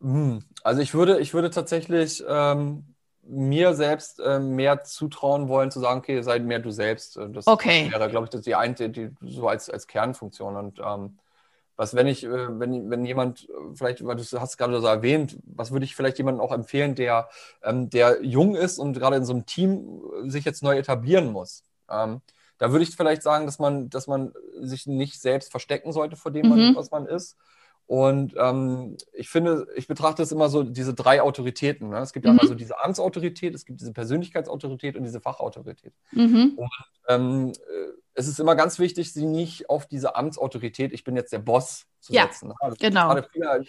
Hm, 0.00 0.42
also 0.62 0.82
ich 0.82 0.94
würde, 0.94 1.20
ich 1.20 1.32
würde 1.32 1.50
tatsächlich 1.50 2.22
ähm, 2.28 2.95
mir 3.28 3.74
selbst 3.74 4.20
äh, 4.20 4.38
mehr 4.38 4.84
zutrauen 4.84 5.48
wollen, 5.48 5.70
zu 5.70 5.80
sagen, 5.80 6.00
okay, 6.00 6.22
sei 6.22 6.38
mehr 6.38 6.60
du 6.60 6.70
selbst. 6.70 7.16
Äh, 7.16 7.30
das, 7.30 7.46
okay. 7.46 7.90
wäre, 7.90 8.08
glaube 8.08 8.24
ich, 8.24 8.30
das 8.30 8.42
die 8.42 8.54
eine, 8.54 8.74
die, 8.74 9.10
so 9.22 9.48
als, 9.48 9.68
als 9.68 9.86
Kernfunktion. 9.86 10.56
Und 10.56 10.80
ähm, 10.84 11.18
was, 11.76 11.94
wenn 11.94 12.06
ich, 12.06 12.24
äh, 12.24 12.58
wenn, 12.58 12.90
wenn 12.90 13.04
jemand, 13.04 13.48
äh, 13.48 13.52
vielleicht, 13.74 14.04
weil 14.04 14.16
du 14.16 14.22
hast 14.40 14.56
gerade 14.56 14.80
so 14.80 14.86
erwähnt, 14.86 15.38
was 15.44 15.72
würde 15.72 15.84
ich 15.84 15.94
vielleicht 15.94 16.18
jemandem 16.18 16.40
auch 16.40 16.52
empfehlen, 16.52 16.94
der, 16.94 17.28
ähm, 17.62 17.90
der 17.90 18.24
jung 18.24 18.54
ist 18.54 18.78
und 18.78 18.94
gerade 18.94 19.16
in 19.16 19.24
so 19.24 19.32
einem 19.32 19.46
Team 19.46 20.00
sich 20.24 20.44
jetzt 20.44 20.62
neu 20.62 20.76
etablieren 20.76 21.32
muss? 21.32 21.64
Ähm, 21.90 22.20
da 22.58 22.72
würde 22.72 22.84
ich 22.84 22.96
vielleicht 22.96 23.22
sagen, 23.22 23.44
dass 23.44 23.58
man, 23.58 23.90
dass 23.90 24.06
man 24.06 24.32
sich 24.60 24.86
nicht 24.86 25.20
selbst 25.20 25.50
verstecken 25.50 25.92
sollte 25.92 26.16
vor 26.16 26.32
dem, 26.32 26.48
mhm. 26.48 26.76
was 26.76 26.90
man 26.90 27.06
ist, 27.06 27.36
und 27.86 28.34
ähm, 28.36 28.96
ich 29.12 29.28
finde, 29.28 29.68
ich 29.76 29.86
betrachte 29.86 30.22
es 30.22 30.32
immer 30.32 30.48
so, 30.48 30.64
diese 30.64 30.92
drei 30.92 31.22
Autoritäten. 31.22 31.90
Ne? 31.90 31.98
Es 31.98 32.12
gibt 32.12 32.24
mhm. 32.24 32.32
einmal 32.32 32.46
so 32.48 32.54
diese 32.54 32.82
Amtsautorität, 32.82 33.54
es 33.54 33.64
gibt 33.64 33.80
diese 33.80 33.92
Persönlichkeitsautorität 33.92 34.96
und 34.96 35.04
diese 35.04 35.20
Fachautorität. 35.20 35.92
Mhm. 36.10 36.54
Und 36.56 36.70
ähm, 37.08 37.52
äh, 37.52 37.92
es 38.14 38.26
ist 38.26 38.40
immer 38.40 38.56
ganz 38.56 38.78
wichtig, 38.80 39.12
sie 39.12 39.26
nicht 39.26 39.70
auf 39.70 39.86
diese 39.86 40.16
Amtsautorität, 40.16 40.92
ich 40.92 41.04
bin 41.04 41.14
jetzt 41.14 41.32
der 41.32 41.38
Boss, 41.38 41.86
zu 42.00 42.12
ja, 42.12 42.24
setzen. 42.24 42.48
Ne? 42.48 42.54
Also 42.60 42.76
genau. 42.78 43.20
Fehler, 43.32 43.60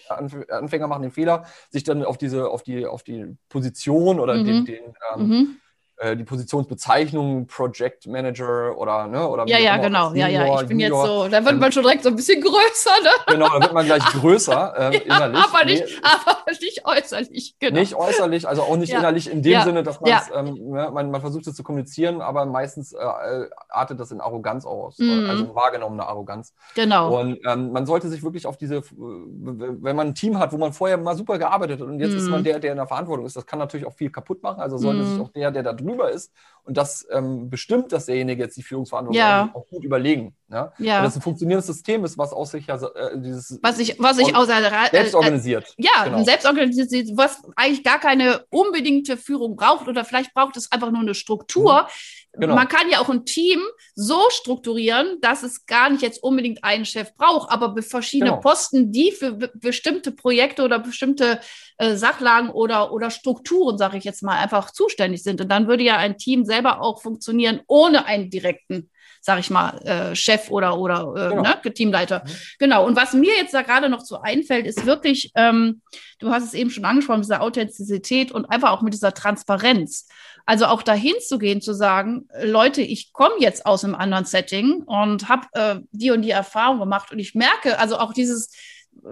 Anfänger 0.49 0.87
machen 0.87 1.01
den 1.01 1.11
Fehler, 1.11 1.45
sich 1.69 1.83
dann 1.83 2.03
auf 2.03 2.17
diese, 2.17 2.49
auf 2.49 2.63
die, 2.63 2.85
auf 2.85 3.03
die 3.03 3.35
Position 3.49 4.19
oder 4.19 4.35
mhm. 4.35 4.45
den, 4.45 4.65
den 4.65 4.83
ähm, 5.15 5.27
mhm. 5.27 5.57
Äh, 5.99 6.15
die 6.15 6.25
Positionsbezeichnung 6.25 7.47
Project 7.47 8.05
Manager 8.05 8.77
oder 8.77 9.07
ne 9.07 9.27
oder 9.27 9.47
ja 9.47 9.57
ja 9.57 9.77
genau 9.77 10.09
Senior, 10.09 10.29
ja 10.29 10.45
ja 10.45 10.61
ich 10.61 10.67
bin 10.67 10.79
Junior. 10.79 11.03
jetzt 11.03 11.11
so 11.11 11.27
da 11.27 11.43
wird 11.43 11.55
ähm, 11.55 11.59
man 11.59 11.71
schon 11.71 11.81
direkt 11.81 12.03
so 12.03 12.09
ein 12.09 12.15
bisschen 12.15 12.39
größer 12.39 12.91
ne 13.01 13.09
genau 13.33 13.49
da 13.49 13.61
wird 13.61 13.73
man 13.73 13.83
gleich 13.83 14.05
größer 14.05 14.75
ähm, 14.77 14.93
ja, 14.93 14.99
innerlich 14.99 15.43
aber 15.43 15.65
nicht 15.65 15.83
nee, 15.83 15.95
aber 16.03 16.51
nicht 16.61 16.85
äußerlich 16.85 17.55
genau. 17.57 17.79
nicht 17.79 17.95
äußerlich 17.95 18.47
also 18.47 18.61
auch 18.61 18.77
nicht 18.77 18.91
ja. 18.91 18.99
innerlich 18.99 19.31
in 19.31 19.41
dem 19.41 19.53
ja. 19.53 19.63
Sinne 19.63 19.81
dass 19.81 19.99
ähm, 20.35 20.69
ne, 20.69 20.91
man 20.93 21.09
man 21.09 21.19
versucht 21.19 21.47
es 21.47 21.55
zu 21.55 21.63
kommunizieren 21.63 22.21
aber 22.21 22.45
meistens 22.45 22.93
äh, 22.93 22.97
äh 22.97 23.49
artet 23.67 23.99
das 23.99 24.11
in 24.11 24.21
Arroganz 24.21 24.67
aus 24.67 24.99
mhm. 24.99 25.25
also 25.27 25.55
wahrgenommene 25.55 26.05
Arroganz 26.05 26.53
genau 26.75 27.19
und 27.19 27.39
ähm, 27.43 27.71
man 27.71 27.87
sollte 27.87 28.07
sich 28.09 28.21
wirklich 28.21 28.45
auf 28.45 28.57
diese 28.57 28.83
wenn 28.91 29.95
man 29.95 30.09
ein 30.09 30.15
Team 30.15 30.37
hat 30.37 30.53
wo 30.53 30.57
man 30.59 30.73
vorher 30.73 30.99
mal 30.99 31.17
super 31.17 31.39
gearbeitet 31.39 31.81
hat 31.81 31.87
und 31.87 31.99
jetzt 31.99 32.11
mhm. 32.11 32.17
ist 32.17 32.29
man 32.29 32.43
der 32.43 32.59
der 32.59 32.69
in 32.69 32.77
der 32.77 32.87
Verantwortung 32.87 33.25
ist 33.25 33.35
das 33.35 33.47
kann 33.47 33.57
natürlich 33.57 33.87
auch 33.87 33.93
viel 33.93 34.11
kaputt 34.11 34.43
machen 34.43 34.61
also 34.61 34.77
sollte 34.77 35.01
mhm. 35.01 35.11
sich 35.11 35.21
auch 35.21 35.29
der 35.29 35.49
der 35.49 35.63
da 35.63 35.73
drüber 35.73 35.86
ist 36.11 36.31
und 36.67 36.75
das 36.75 37.07
ähm, 37.11 37.49
bestimmt, 37.49 37.93
dass 37.93 38.05
derjenige 38.05 38.43
jetzt 38.43 38.57
die 38.57 38.63
Führungsverantwortung 38.63 39.17
ja. 39.17 39.49
auch 39.53 39.65
gut 39.67 39.85
überlegen. 39.85 40.35
Ne? 40.49 40.71
Ja. 40.79 40.97
Und 40.99 41.05
das 41.05 41.15
ein 41.15 41.21
funktionierendes 41.21 41.67
System 41.67 42.03
ist, 42.03 42.17
was 42.17 42.33
aus 42.33 42.51
sich 42.51 42.67
ja 42.67 42.75
äh, 42.75 43.19
dieses 43.19 43.59
was 43.61 43.79
ich 43.79 43.99
was 43.99 44.17
ich 44.17 44.35
außer 44.35 44.59
äh, 44.59 44.89
selbst 44.91 45.15
organisiert. 45.15 45.73
Äh, 45.77 45.83
ja, 45.85 46.03
genau. 46.03 46.23
selbst 46.23 46.45
organisiert, 46.45 47.09
was 47.15 47.41
eigentlich 47.55 47.83
gar 47.83 47.99
keine 47.99 48.45
unbedingte 48.49 49.15
Führung 49.15 49.55
braucht 49.55 49.87
oder 49.87 50.03
vielleicht 50.03 50.33
braucht 50.33 50.57
es 50.57 50.71
einfach 50.71 50.91
nur 50.91 51.01
eine 51.01 51.15
Struktur. 51.15 51.83
Mhm. 51.83 52.39
Genau. 52.39 52.55
Man 52.55 52.67
kann 52.67 52.89
ja 52.89 52.99
auch 52.99 53.09
ein 53.09 53.25
Team 53.25 53.59
so 53.95 54.29
strukturieren, 54.29 55.19
dass 55.21 55.43
es 55.43 55.65
gar 55.65 55.89
nicht 55.89 56.03
jetzt 56.03 56.21
unbedingt 56.21 56.63
einen 56.63 56.85
Chef 56.85 57.15
braucht, 57.15 57.51
aber 57.51 57.81
verschiedene 57.81 58.31
genau. 58.31 58.41
Posten, 58.41 58.91
die 58.91 59.11
für 59.11 59.33
bestimmte 59.33 60.11
Projekte 60.11 60.63
oder 60.63 60.79
bestimmte 60.79 61.39
äh, 61.77 61.95
Sachlagen 61.95 62.49
oder, 62.49 62.91
oder 62.91 63.09
Strukturen, 63.09 63.77
sage 63.77 63.97
ich 63.97 64.03
jetzt 64.03 64.21
mal, 64.21 64.37
einfach 64.37 64.71
zuständig 64.71 65.23
sind. 65.23 65.41
Und 65.41 65.49
dann 65.49 65.67
würde 65.67 65.83
ja 65.83 65.97
ein 65.97 66.17
Team 66.17 66.45
selber 66.57 66.81
auch 66.81 67.01
funktionieren 67.01 67.61
ohne 67.67 68.05
einen 68.05 68.29
direkten, 68.29 68.89
sage 69.21 69.41
ich 69.41 69.49
mal, 69.49 69.77
äh, 69.85 70.15
Chef 70.15 70.49
oder, 70.49 70.77
oder 70.79 71.13
äh, 71.15 71.29
genau. 71.29 71.41
ne, 71.43 71.73
Teamleiter. 71.73 72.23
Mhm. 72.25 72.31
Genau. 72.59 72.85
Und 72.85 72.95
was 72.95 73.13
mir 73.13 73.33
jetzt 73.35 73.53
da 73.53 73.61
gerade 73.61 73.89
noch 73.89 74.01
so 74.01 74.21
einfällt, 74.21 74.65
ist 74.65 74.85
wirklich, 74.85 75.31
ähm, 75.35 75.81
du 76.19 76.31
hast 76.31 76.43
es 76.43 76.53
eben 76.53 76.69
schon 76.69 76.85
angesprochen, 76.85 77.21
diese 77.21 77.41
Authentizität 77.41 78.31
und 78.31 78.45
einfach 78.45 78.71
auch 78.71 78.81
mit 78.81 78.93
dieser 78.93 79.13
Transparenz. 79.13 80.07
Also 80.45 80.65
auch 80.65 80.81
dahin 80.81 81.15
zu 81.19 81.39
gehen, 81.39 81.61
zu 81.61 81.73
sagen, 81.73 82.27
Leute, 82.41 82.81
ich 82.81 83.11
komme 83.11 83.35
jetzt 83.39 83.65
aus 83.65 83.83
einem 83.83 83.95
anderen 83.95 84.25
Setting 84.25 84.83
und 84.83 85.27
habe 85.27 85.47
äh, 85.51 85.79
die 85.91 86.11
und 86.11 86.21
die 86.21 86.31
Erfahrung 86.31 86.79
gemacht 86.79 87.11
und 87.11 87.19
ich 87.19 87.35
merke, 87.35 87.77
also 87.79 87.97
auch 87.97 88.13
dieses, 88.13 88.49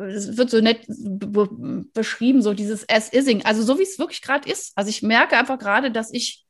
es 0.07 0.37
wird 0.37 0.49
so 0.49 0.61
nett 0.61 0.85
beschrieben, 0.87 2.41
so 2.41 2.53
dieses 2.53 2.87
As-Ising, 2.87 3.43
also 3.43 3.63
so 3.63 3.77
wie 3.77 3.83
es 3.83 3.99
wirklich 3.99 4.21
gerade 4.21 4.49
ist. 4.49 4.71
Also 4.77 4.89
ich 4.89 5.01
merke 5.03 5.37
einfach 5.37 5.59
gerade, 5.59 5.91
dass 5.91 6.13
ich 6.13 6.44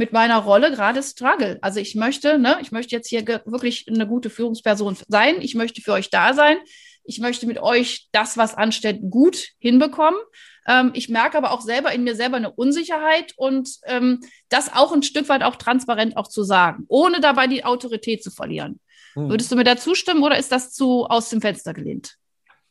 mit 0.00 0.14
meiner 0.14 0.38
Rolle 0.38 0.70
gerade 0.70 1.02
struggle. 1.02 1.58
Also 1.60 1.78
ich 1.78 1.94
möchte, 1.94 2.38
ne, 2.38 2.56
ich 2.62 2.72
möchte 2.72 2.96
jetzt 2.96 3.10
hier 3.10 3.22
wirklich 3.44 3.84
eine 3.86 4.06
gute 4.06 4.30
Führungsperson 4.30 4.96
sein. 5.08 5.42
Ich 5.42 5.54
möchte 5.54 5.82
für 5.82 5.92
euch 5.92 6.08
da 6.08 6.32
sein. 6.32 6.56
Ich 7.04 7.18
möchte 7.20 7.46
mit 7.46 7.58
euch 7.58 8.08
das, 8.10 8.38
was 8.38 8.54
ansteht, 8.54 9.00
gut 9.10 9.48
hinbekommen. 9.58 10.18
Ähm, 10.66 10.92
ich 10.94 11.10
merke 11.10 11.36
aber 11.36 11.52
auch 11.52 11.60
selber 11.60 11.92
in 11.92 12.02
mir 12.02 12.14
selber 12.16 12.38
eine 12.38 12.50
Unsicherheit 12.50 13.34
und 13.36 13.68
ähm, 13.84 14.20
das 14.48 14.72
auch 14.72 14.92
ein 14.92 15.02
Stück 15.02 15.28
weit 15.28 15.42
auch 15.42 15.56
transparent 15.56 16.16
auch 16.16 16.28
zu 16.28 16.44
sagen, 16.44 16.86
ohne 16.88 17.20
dabei 17.20 17.46
die 17.46 17.66
Autorität 17.66 18.24
zu 18.24 18.30
verlieren. 18.30 18.80
Hm. 19.12 19.28
Würdest 19.28 19.52
du 19.52 19.56
mir 19.56 19.64
da 19.64 19.76
zustimmen 19.76 20.22
oder 20.22 20.38
ist 20.38 20.50
das 20.50 20.72
zu 20.72 21.04
aus 21.04 21.28
dem 21.28 21.42
Fenster 21.42 21.74
gelehnt? 21.74 22.16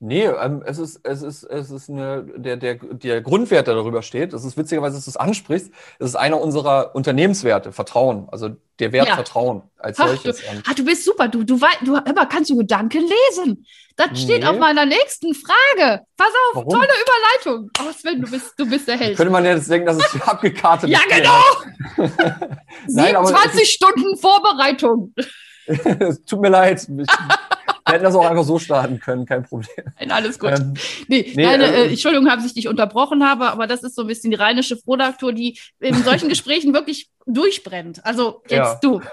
Nee, 0.02 0.28
ähm, 0.28 0.64
es 0.66 0.78
ist, 0.78 1.02
es 1.04 1.22
ist, 1.22 1.44
es 1.44 1.72
ist 1.72 1.90
eine, 1.90 2.24
der, 2.38 2.56
der, 2.56 2.76
der 2.76 3.22
Grundwert, 3.22 3.68
der 3.68 3.76
darüber 3.76 4.02
steht. 4.02 4.32
Das 4.32 4.46
ist 4.46 4.58
witzigerweise, 4.58 4.96
dass 4.96 5.04
du 5.04 5.12
es 5.12 5.18
ansprichst. 5.18 5.72
Das 6.00 6.12
ist 6.12 6.16
einer 6.16 6.40
unserer 6.40 6.96
Unternehmenswerte, 6.96 7.74
Vertrauen. 7.74 8.30
Also 8.32 8.56
der 8.80 8.94
Wert 8.94 9.10
ja. 9.10 9.16
Vertrauen 9.16 9.64
als 9.78 10.00
Ach, 10.00 10.08
solches. 10.08 10.38
Du, 10.38 10.44
ach, 10.66 10.74
du 10.74 10.86
bist 10.86 11.04
super. 11.04 11.28
Du, 11.28 11.44
du, 11.44 11.60
du, 11.84 11.98
immer 11.98 12.26
kannst 12.28 12.50
du 12.50 12.56
Gedanken 12.56 13.02
lesen. 13.02 13.66
Das 13.98 14.22
steht 14.22 14.44
nee. 14.44 14.48
auf 14.48 14.58
meiner 14.58 14.86
nächsten 14.86 15.34
Frage. 15.34 16.02
Pass 16.16 16.30
auf, 16.30 16.56
Warum? 16.56 16.70
tolle 16.70 16.88
Überleitung. 16.88 17.70
Oh, 17.82 17.92
Sven, 17.92 18.22
du 18.22 18.32
bist, 18.32 18.54
du 18.58 18.70
bist 18.70 18.88
der 18.88 18.98
Held. 18.98 19.18
Könnte 19.18 19.34
man 19.34 19.44
jetzt 19.44 19.70
denken, 19.70 19.88
dass 19.88 19.98
es 19.98 20.22
abgekartet 20.22 20.90
ist. 20.90 20.98
ja, 20.98 21.18
genau. 21.18 22.08
Nein, 22.88 23.18
27 23.26 23.70
Stunden 23.70 24.18
Vorbereitung. 24.18 25.14
es 26.00 26.24
tut 26.24 26.40
mir 26.40 26.50
leid. 26.50 26.88
Ich, 26.88 27.08
hätten 27.92 28.04
das 28.04 28.16
auch 28.16 28.26
einfach 28.26 28.44
so 28.44 28.60
starten 28.60 29.00
können, 29.00 29.26
kein 29.26 29.44
Problem. 29.44 29.86
Nein, 30.00 30.12
alles 30.12 30.40
gut. 30.40 30.52
Ähm, 30.52 30.74
nee, 31.08 31.32
nee 31.36 31.44
deine, 31.44 31.66
äh, 31.66 31.86
äh, 31.86 31.90
Entschuldigung, 31.90 32.30
habe 32.30 32.42
ich 32.46 32.54
dich 32.54 32.68
unterbrochen 32.68 33.24
habe, 33.24 33.52
aber 33.52 33.68
das 33.68 33.84
ist 33.84 33.96
so 33.96 34.02
ein 34.02 34.08
bisschen 34.08 34.32
die 34.32 34.38
rheinische 34.38 34.78
Frohnatur, 34.78 35.34
die 35.34 35.58
in 35.80 35.96
solchen 36.04 36.30
Gesprächen 36.30 36.74
wirklich 36.74 37.10
durchbrennt. 37.26 38.06
Also 38.06 38.42
jetzt 38.48 38.52
ja. 38.52 38.80
du. 38.82 39.02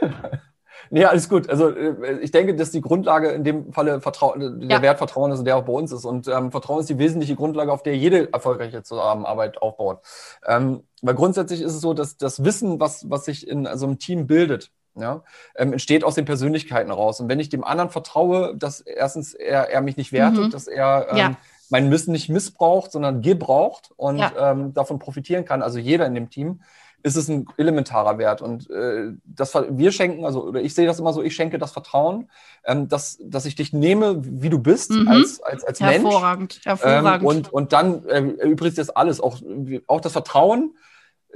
Nee, 0.91 1.05
alles 1.05 1.29
gut. 1.29 1.49
Also 1.49 1.71
äh, 1.71 2.19
ich 2.21 2.31
denke, 2.31 2.55
dass 2.55 2.71
die 2.71 2.81
Grundlage 2.81 3.31
in 3.31 3.45
dem 3.45 3.73
Falle 3.73 4.01
Vertrauen, 4.01 4.61
der 4.61 4.77
ja. 4.77 4.83
Wert 4.83 4.99
Vertrauen 4.99 5.33
ist 5.33 5.41
und 5.41 5.45
der 5.45 5.57
auch 5.57 5.65
bei 5.65 5.73
uns 5.73 5.93
ist. 5.93 6.05
Und 6.05 6.29
ähm, 6.29 6.51
Vertrauen 6.51 6.81
ist 6.81 6.89
die 6.89 6.99
wesentliche 6.99 7.35
Grundlage, 7.35 7.73
auf 7.73 7.83
der 7.83 7.97
jede 7.97 8.33
erfolgreiche 8.33 8.83
Zusammenarbeit 8.83 9.61
aufbaut. 9.61 10.01
Ähm, 10.47 10.83
weil 11.03 11.15
grundsätzlich 11.15 11.61
ist 11.61 11.75
es 11.75 11.81
so, 11.81 11.95
dass 11.95 12.17
das 12.17 12.45
Wissen, 12.45 12.81
was, 12.81 13.11
was 13.11 13.25
sich 13.25 13.49
in 13.49 13.69
so 13.75 13.87
einem 13.87 13.99
Team 13.99 14.27
bildet, 14.27 14.71
ja, 14.99 15.23
ähm, 15.57 15.73
entsteht 15.73 16.05
aus 16.05 16.15
den 16.15 16.25
Persönlichkeiten 16.25 16.91
raus. 16.91 17.21
Und 17.21 17.29
wenn 17.29 17.41
ich 17.41 17.49
dem 17.49 17.65
anderen 17.65 17.91
vertraue, 17.91 18.57
dass 18.57 18.81
erstens 18.81 19.35
er, 19.35 19.71
er 19.71 19.81
mich 19.81 19.97
nicht 19.97 20.13
wertet, 20.13 20.45
mhm. 20.45 20.51
dass 20.51 20.67
er 20.67 21.09
ähm, 21.11 21.17
ja. 21.17 21.37
mein 21.69 21.91
Wissen 21.91 22.13
nicht 22.13 22.29
missbraucht, 22.29 22.93
sondern 22.93 23.23
gebraucht 23.23 23.91
und 23.97 24.19
ja. 24.19 24.53
ähm, 24.53 24.75
davon 24.75 24.99
profitieren 24.99 25.45
kann, 25.45 25.63
also 25.63 25.79
jeder 25.79 26.07
in 26.07 26.15
dem 26.15 26.31
Team, 26.31 26.61
ist 27.03 27.15
es 27.15 27.29
ein 27.29 27.47
elementarer 27.57 28.19
Wert. 28.19 28.43
Und 28.43 28.69
äh, 28.69 29.13
das 29.25 29.55
wir 29.55 29.93
schenken, 29.93 30.25
also 30.25 30.43
oder 30.43 30.61
ich 30.61 30.75
sehe 30.75 30.87
das 30.87 30.99
immer 30.99 31.13
so, 31.13 31.23
ich 31.23 31.37
schenke 31.37 31.57
das 31.57 31.71
Vertrauen, 31.71 32.29
ähm, 32.65 32.89
dass, 32.89 33.19
dass 33.23 33.47
ich 33.47 33.55
dich 33.55 33.73
nehme, 33.73 34.17
wie 34.23 34.49
du 34.49 34.59
bist, 34.59 34.91
mhm. 34.91 35.07
als, 35.07 35.41
als, 35.41 35.63
als 35.63 35.81
Mensch. 35.81 36.03
Hervorragend, 36.03 36.61
hervorragend. 36.65 37.23
Ähm, 37.23 37.27
und, 37.27 37.53
und 37.53 37.73
dann 37.73 38.05
äh, 38.07 38.21
übrigens 38.21 38.75
das 38.75 38.91
alles, 38.91 39.21
auch, 39.21 39.39
auch 39.87 40.01
das 40.01 40.13
Vertrauen, 40.13 40.75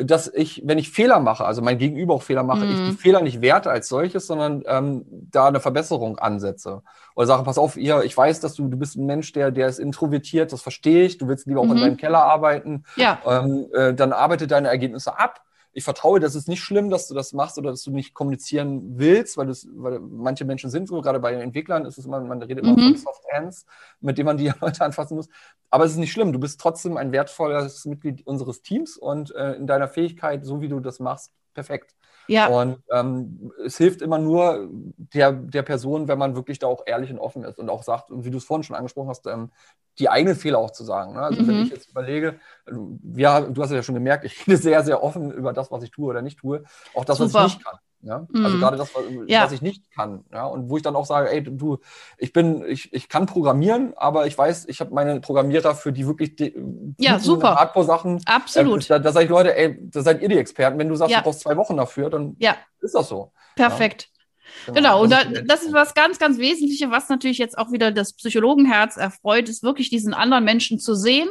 dass 0.04 0.32
ich, 0.32 0.62
wenn 0.64 0.78
ich 0.78 0.90
Fehler 0.90 1.20
mache, 1.20 1.44
also 1.44 1.62
mein 1.62 1.78
Gegenüber 1.78 2.14
auch 2.14 2.22
Fehler 2.22 2.42
mache, 2.42 2.64
mhm. 2.64 2.70
ich 2.70 2.76
die 2.76 2.92
mhm. 2.92 2.98
Fehler 2.98 3.20
nicht 3.22 3.40
werte 3.40 3.70
als 3.70 3.88
solches, 3.88 4.26
sondern 4.26 4.62
ähm, 4.66 5.04
da 5.08 5.48
eine 5.48 5.60
Verbesserung 5.60 6.18
ansetze. 6.18 6.82
Oder 7.14 7.26
sage, 7.26 7.44
pass 7.44 7.58
auf, 7.58 7.76
ihr, 7.76 8.02
ich 8.02 8.16
weiß, 8.16 8.40
dass 8.40 8.54
du, 8.54 8.68
du 8.68 8.76
bist 8.76 8.96
ein 8.96 9.06
Mensch, 9.06 9.32
der, 9.32 9.50
der 9.50 9.68
ist 9.68 9.78
introvertiert, 9.78 10.52
das 10.52 10.62
verstehe 10.62 11.04
ich, 11.04 11.18
du 11.18 11.28
willst 11.28 11.46
lieber 11.46 11.60
auch 11.60 11.64
mhm. 11.64 11.72
in 11.72 11.80
deinem 11.80 11.96
Keller 11.96 12.22
arbeiten. 12.24 12.84
Ja. 12.96 13.18
Ähm, 13.26 13.66
äh, 13.74 13.94
dann 13.94 14.12
arbeite 14.12 14.46
deine 14.46 14.68
Ergebnisse 14.68 15.18
ab 15.18 15.42
ich 15.72 15.84
vertraue, 15.84 16.18
das 16.18 16.34
ist 16.34 16.48
nicht 16.48 16.62
schlimm, 16.62 16.90
dass 16.90 17.06
du 17.06 17.14
das 17.14 17.32
machst 17.32 17.58
oder 17.58 17.70
dass 17.70 17.82
du 17.82 17.92
nicht 17.92 18.12
kommunizieren 18.12 18.98
willst, 18.98 19.36
weil, 19.36 19.46
das, 19.46 19.66
weil 19.72 20.00
manche 20.00 20.44
Menschen 20.44 20.70
sind 20.70 20.88
so, 20.88 21.00
gerade 21.00 21.20
bei 21.20 21.30
den 21.30 21.40
Entwicklern 21.40 21.84
ist 21.84 21.96
es 21.96 22.06
immer, 22.06 22.20
man 22.20 22.42
redet 22.42 22.64
immer 22.64 22.76
mhm. 22.76 22.94
von 22.94 22.96
Soft 22.96 23.24
Hands, 23.32 23.66
mit 24.00 24.18
denen 24.18 24.26
man 24.26 24.36
die 24.36 24.52
Leute 24.60 24.84
anfassen 24.84 25.16
muss. 25.16 25.28
Aber 25.70 25.84
es 25.84 25.92
ist 25.92 25.98
nicht 25.98 26.12
schlimm, 26.12 26.32
du 26.32 26.40
bist 26.40 26.60
trotzdem 26.60 26.96
ein 26.96 27.12
wertvolles 27.12 27.84
Mitglied 27.84 28.26
unseres 28.26 28.62
Teams 28.62 28.96
und 28.96 29.34
äh, 29.34 29.52
in 29.52 29.66
deiner 29.66 29.88
Fähigkeit, 29.88 30.44
so 30.44 30.60
wie 30.60 30.68
du 30.68 30.80
das 30.80 30.98
machst, 30.98 31.32
perfekt. 31.54 31.94
Ja. 32.26 32.48
Und 32.48 32.78
ähm, 32.92 33.52
es 33.64 33.76
hilft 33.76 34.02
immer 34.02 34.18
nur 34.18 34.68
der, 34.96 35.32
der 35.32 35.62
Person, 35.62 36.08
wenn 36.08 36.18
man 36.18 36.36
wirklich 36.36 36.58
da 36.58 36.66
auch 36.66 36.82
ehrlich 36.86 37.10
und 37.10 37.18
offen 37.18 37.44
ist 37.44 37.58
und 37.58 37.68
auch 37.68 37.82
sagt, 37.82 38.10
und 38.10 38.24
wie 38.24 38.30
du 38.30 38.38
es 38.38 38.44
vorhin 38.44 38.62
schon 38.62 38.76
angesprochen 38.76 39.08
hast, 39.08 39.26
ähm, 39.26 39.50
die 39.98 40.08
eigenen 40.08 40.36
Fehler 40.36 40.58
auch 40.58 40.70
zu 40.70 40.84
sagen. 40.84 41.14
Ne? 41.14 41.20
Also 41.20 41.42
mhm. 41.42 41.48
wenn 41.48 41.62
ich 41.62 41.70
jetzt 41.70 41.90
überlege, 41.90 42.40
ja, 43.14 43.40
du 43.40 43.62
hast 43.62 43.70
ja 43.70 43.82
schon 43.82 43.94
gemerkt, 43.94 44.24
ich 44.24 44.46
rede 44.46 44.56
sehr, 44.62 44.82
sehr 44.84 45.02
offen 45.02 45.30
über 45.32 45.52
das, 45.52 45.70
was 45.70 45.82
ich 45.82 45.90
tue 45.90 46.08
oder 46.08 46.22
nicht 46.22 46.38
tue. 46.38 46.64
Auch 46.94 47.04
das, 47.04 47.18
Super. 47.18 47.34
was 47.34 47.46
ich 47.46 47.54
nicht 47.56 47.66
kann. 47.66 47.78
Ja? 48.02 48.26
Mhm. 48.30 48.44
Also 48.44 48.58
gerade 48.58 48.76
das, 48.76 48.94
was, 48.94 49.02
ja. 49.26 49.44
was, 49.44 49.52
ich 49.52 49.62
nicht 49.62 49.90
kann. 49.92 50.24
Ja? 50.32 50.46
Und 50.46 50.70
wo 50.70 50.76
ich 50.76 50.82
dann 50.82 50.96
auch 50.96 51.06
sage, 51.06 51.30
ey, 51.30 51.42
du, 51.42 51.78
ich 52.18 52.32
bin, 52.32 52.64
ich, 52.66 52.92
ich 52.92 53.08
kann 53.08 53.26
programmieren, 53.26 53.92
aber 53.96 54.26
ich 54.26 54.36
weiß, 54.36 54.66
ich 54.68 54.80
habe 54.80 54.94
meine 54.94 55.20
Programmierer 55.20 55.74
für 55.74 55.92
die 55.92 56.06
wirklich 56.06 56.36
die, 56.36 56.54
ja, 56.98 57.18
super. 57.18 57.56
Hardcore-Sachen. 57.56 58.22
Absolut. 58.26 58.84
Äh, 58.84 58.88
da, 58.88 58.98
da 58.98 59.12
sage 59.12 59.24
ich, 59.24 59.30
Leute, 59.30 59.56
ey, 59.56 59.78
da 59.80 60.02
seid 60.02 60.22
ihr 60.22 60.28
die 60.28 60.38
Experten. 60.38 60.78
Wenn 60.78 60.88
du 60.88 60.94
sagst, 60.94 61.12
ja. 61.12 61.18
du 61.18 61.24
brauchst 61.24 61.40
zwei 61.40 61.56
Wochen 61.56 61.76
dafür, 61.76 62.10
dann 62.10 62.36
ist 62.80 62.94
das 62.94 63.08
so. 63.08 63.32
Perfekt. 63.56 64.08
Genau, 64.66 64.74
genau. 64.74 65.02
und 65.02 65.10
da, 65.10 65.24
das 65.24 65.62
ist 65.62 65.72
was 65.72 65.94
ganz, 65.94 66.18
ganz 66.18 66.38
Wesentliches, 66.38 66.90
was 66.90 67.08
natürlich 67.08 67.38
jetzt 67.38 67.56
auch 67.56 67.72
wieder 67.72 67.92
das 67.92 68.14
Psychologenherz 68.14 68.96
erfreut, 68.96 69.48
ist 69.48 69.62
wirklich 69.62 69.90
diesen 69.90 70.12
anderen 70.12 70.44
Menschen 70.44 70.78
zu 70.78 70.94
sehen 70.94 71.28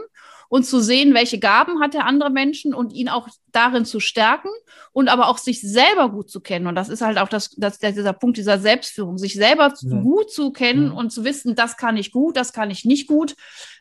und 0.50 0.64
zu 0.66 0.82
sehen, 0.82 1.14
welche 1.14 1.40
Gaben 1.40 1.80
hat 1.80 1.94
der 1.94 2.06
andere 2.06 2.32
Menschen 2.32 2.74
und 2.74 2.92
ihn 2.92 3.08
auch 3.08 3.30
darin 3.52 3.86
zu 3.86 4.00
stärken 4.00 4.50
und 4.92 5.08
aber 5.08 5.30
auch 5.30 5.38
sich 5.38 5.62
selber 5.62 6.10
gut 6.10 6.30
zu 6.30 6.42
kennen. 6.42 6.68
Und 6.68 6.76
das 6.76 6.90
ist 6.90 7.02
halt 7.02 7.20
auch 7.20 7.30
das, 7.30 7.52
das, 7.56 7.78
dieser 7.80 8.14
Punkt 8.14 8.38
dieser 8.38 8.60
Selbstführung, 8.60 9.18
sich 9.18 9.36
selber 9.36 9.74
mhm. 9.82 10.04
gut 10.04 10.32
zu 10.32 10.52
kennen 10.52 10.90
mhm. 10.90 10.98
und 10.98 11.12
zu 11.12 11.24
wissen, 11.24 11.56
das 11.56 11.78
kann 11.78 11.98
ich 11.98 12.12
gut, 12.12 12.36
das 12.36 12.52
kann 12.52 12.72
ich 12.72 12.84
nicht 12.84 13.08
gut. 13.08 13.36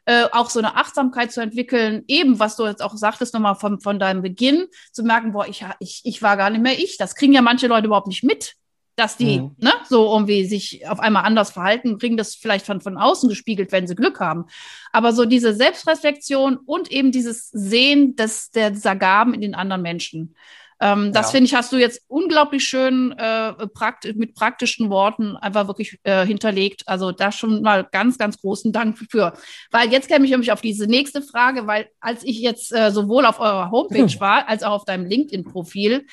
Äh, 0.04 0.26
auch 0.32 0.50
so 0.50 0.58
eine 0.58 0.76
Achtsamkeit 0.76 1.32
zu 1.32 1.40
entwickeln, 1.40 2.04
eben 2.06 2.38
was 2.38 2.56
du 2.56 2.66
jetzt 2.66 2.82
auch 2.82 2.96
sagtest, 2.96 3.34
nochmal 3.34 3.56
von, 3.56 3.80
von 3.80 3.98
deinem 3.98 4.22
Beginn, 4.22 4.66
zu 4.92 5.02
merken, 5.02 5.32
boah, 5.32 5.46
ich, 5.48 5.64
ich, 5.80 6.02
ich 6.04 6.22
war 6.22 6.36
gar 6.36 6.50
nicht 6.50 6.62
mehr 6.62 6.78
ich. 6.78 6.98
Das 6.98 7.14
kriegen 7.14 7.32
ja 7.32 7.42
manche 7.42 7.66
Leute 7.66 7.86
überhaupt 7.86 8.08
nicht 8.08 8.24
mit 8.24 8.57
dass 8.98 9.16
die 9.16 9.40
mhm. 9.40 9.54
ne, 9.58 9.72
so 9.88 10.12
irgendwie 10.12 10.44
sich 10.44 10.88
auf 10.88 10.98
einmal 10.98 11.24
anders 11.24 11.52
verhalten, 11.52 11.98
kriegen 11.98 12.16
das 12.16 12.34
vielleicht 12.34 12.66
von, 12.66 12.80
von 12.80 12.96
außen 12.96 13.28
gespiegelt, 13.28 13.70
wenn 13.70 13.86
sie 13.86 13.94
Glück 13.94 14.18
haben. 14.18 14.46
Aber 14.92 15.12
so 15.12 15.24
diese 15.24 15.54
Selbstreflexion 15.54 16.56
und 16.56 16.90
eben 16.90 17.12
dieses 17.12 17.48
Sehen 17.50 18.16
des, 18.16 18.50
der, 18.50 18.70
dieser 18.70 18.96
Gaben 18.96 19.34
in 19.34 19.40
den 19.40 19.54
anderen 19.54 19.82
Menschen. 19.82 20.34
Ähm, 20.80 21.12
das 21.12 21.26
ja. 21.26 21.32
finde 21.32 21.46
ich, 21.46 21.54
hast 21.54 21.72
du 21.72 21.76
jetzt 21.76 22.02
unglaublich 22.08 22.64
schön 22.64 23.12
äh, 23.12 23.52
prakt 23.68 24.16
mit 24.16 24.34
praktischen 24.34 24.90
Worten 24.90 25.36
einfach 25.36 25.66
wirklich 25.66 26.00
äh, 26.02 26.24
hinterlegt. 26.26 26.82
Also 26.86 27.12
da 27.12 27.30
schon 27.30 27.62
mal 27.62 27.84
ganz, 27.84 28.18
ganz 28.18 28.40
großen 28.40 28.72
Dank 28.72 28.98
für. 29.10 29.32
Weil 29.70 29.92
jetzt 29.92 30.08
käme 30.08 30.24
ich 30.24 30.30
nämlich 30.30 30.52
auf 30.52 30.60
diese 30.60 30.86
nächste 30.86 31.22
Frage, 31.22 31.66
weil 31.66 31.88
als 32.00 32.24
ich 32.24 32.40
jetzt 32.40 32.72
äh, 32.72 32.90
sowohl 32.90 33.26
auf 33.26 33.38
eurer 33.38 33.70
Homepage 33.70 34.14
war, 34.20 34.48
als 34.48 34.62
auch 34.62 34.72
auf 34.72 34.84
deinem 34.84 35.06
LinkedIn-Profil, 35.06 36.06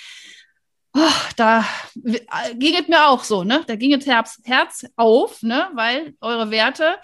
oh, 0.96 1.30
da 1.36 1.66
ging 2.56 2.75
es 2.75 2.88
mir 2.88 3.08
auch 3.08 3.24
so, 3.24 3.44
ne? 3.44 3.64
Da 3.68 3.75
ging 3.75 3.92
das 3.92 4.06
Herz, 4.06 4.42
Herz 4.44 4.86
auf, 4.96 5.44
ne? 5.44 5.70
Weil 5.74 6.16
eure 6.22 6.52
Werte 6.52 6.98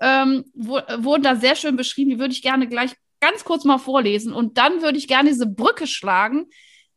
ähm, 0.00 0.44
wo, 0.54 0.80
wurden 0.98 1.22
da 1.22 1.36
sehr 1.36 1.56
schön 1.56 1.76
beschrieben. 1.76 2.10
Die 2.10 2.18
würde 2.18 2.32
ich 2.32 2.42
gerne 2.42 2.68
gleich 2.68 2.92
ganz 3.20 3.44
kurz 3.44 3.64
mal 3.64 3.78
vorlesen. 3.78 4.32
Und 4.32 4.58
dann 4.58 4.82
würde 4.82 4.98
ich 4.98 5.08
gerne 5.08 5.30
diese 5.30 5.46
Brücke 5.46 5.86
schlagen, 5.86 6.46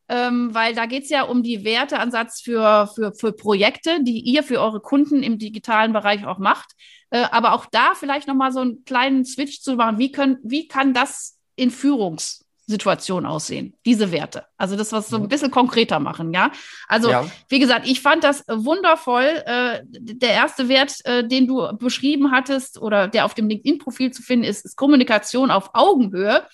ähm, 0.07 0.53
weil 0.53 0.75
da 0.75 0.85
geht 0.85 1.03
es 1.03 1.09
ja 1.09 1.23
um 1.23 1.43
die 1.43 1.63
Werteansatz 1.63 2.41
für, 2.41 2.89
für, 2.93 3.13
für 3.13 3.33
Projekte, 3.33 4.03
die 4.03 4.19
ihr 4.19 4.43
für 4.43 4.59
eure 4.59 4.81
Kunden 4.81 5.23
im 5.23 5.37
digitalen 5.37 5.93
Bereich 5.93 6.25
auch 6.25 6.37
macht. 6.37 6.73
Äh, 7.09 7.25
aber 7.31 7.53
auch 7.53 7.65
da 7.65 7.93
vielleicht 7.95 8.27
nochmal 8.27 8.51
so 8.51 8.59
einen 8.59 8.83
kleinen 8.83 9.25
Switch 9.25 9.61
zu 9.61 9.75
machen. 9.75 9.97
Wie, 9.97 10.11
können, 10.11 10.37
wie 10.43 10.67
kann 10.67 10.93
das 10.93 11.37
in 11.55 11.71
Führungs- 11.71 12.40
Situation 12.71 13.25
aussehen, 13.25 13.75
diese 13.85 14.11
Werte. 14.11 14.45
Also 14.57 14.75
das, 14.75 14.91
was 14.91 15.09
so 15.09 15.17
ein 15.17 15.27
bisschen 15.27 15.51
konkreter 15.51 15.99
machen, 15.99 16.33
ja. 16.33 16.51
Also, 16.87 17.11
ja. 17.11 17.29
wie 17.49 17.59
gesagt, 17.59 17.87
ich 17.87 18.01
fand 18.01 18.23
das 18.23 18.43
wundervoll. 18.47 19.43
Äh, 19.45 19.81
der 19.85 20.31
erste 20.31 20.67
Wert, 20.67 20.95
äh, 21.05 21.27
den 21.27 21.47
du 21.47 21.77
beschrieben 21.77 22.31
hattest 22.31 22.81
oder 22.81 23.07
der 23.07 23.25
auf 23.25 23.35
dem 23.35 23.47
LinkedIn-Profil 23.47 24.11
zu 24.11 24.23
finden 24.23 24.45
ist, 24.45 24.65
ist 24.65 24.75
Kommunikation 24.75 25.51
auf 25.51 25.69
Augenhöhe, 25.73 26.47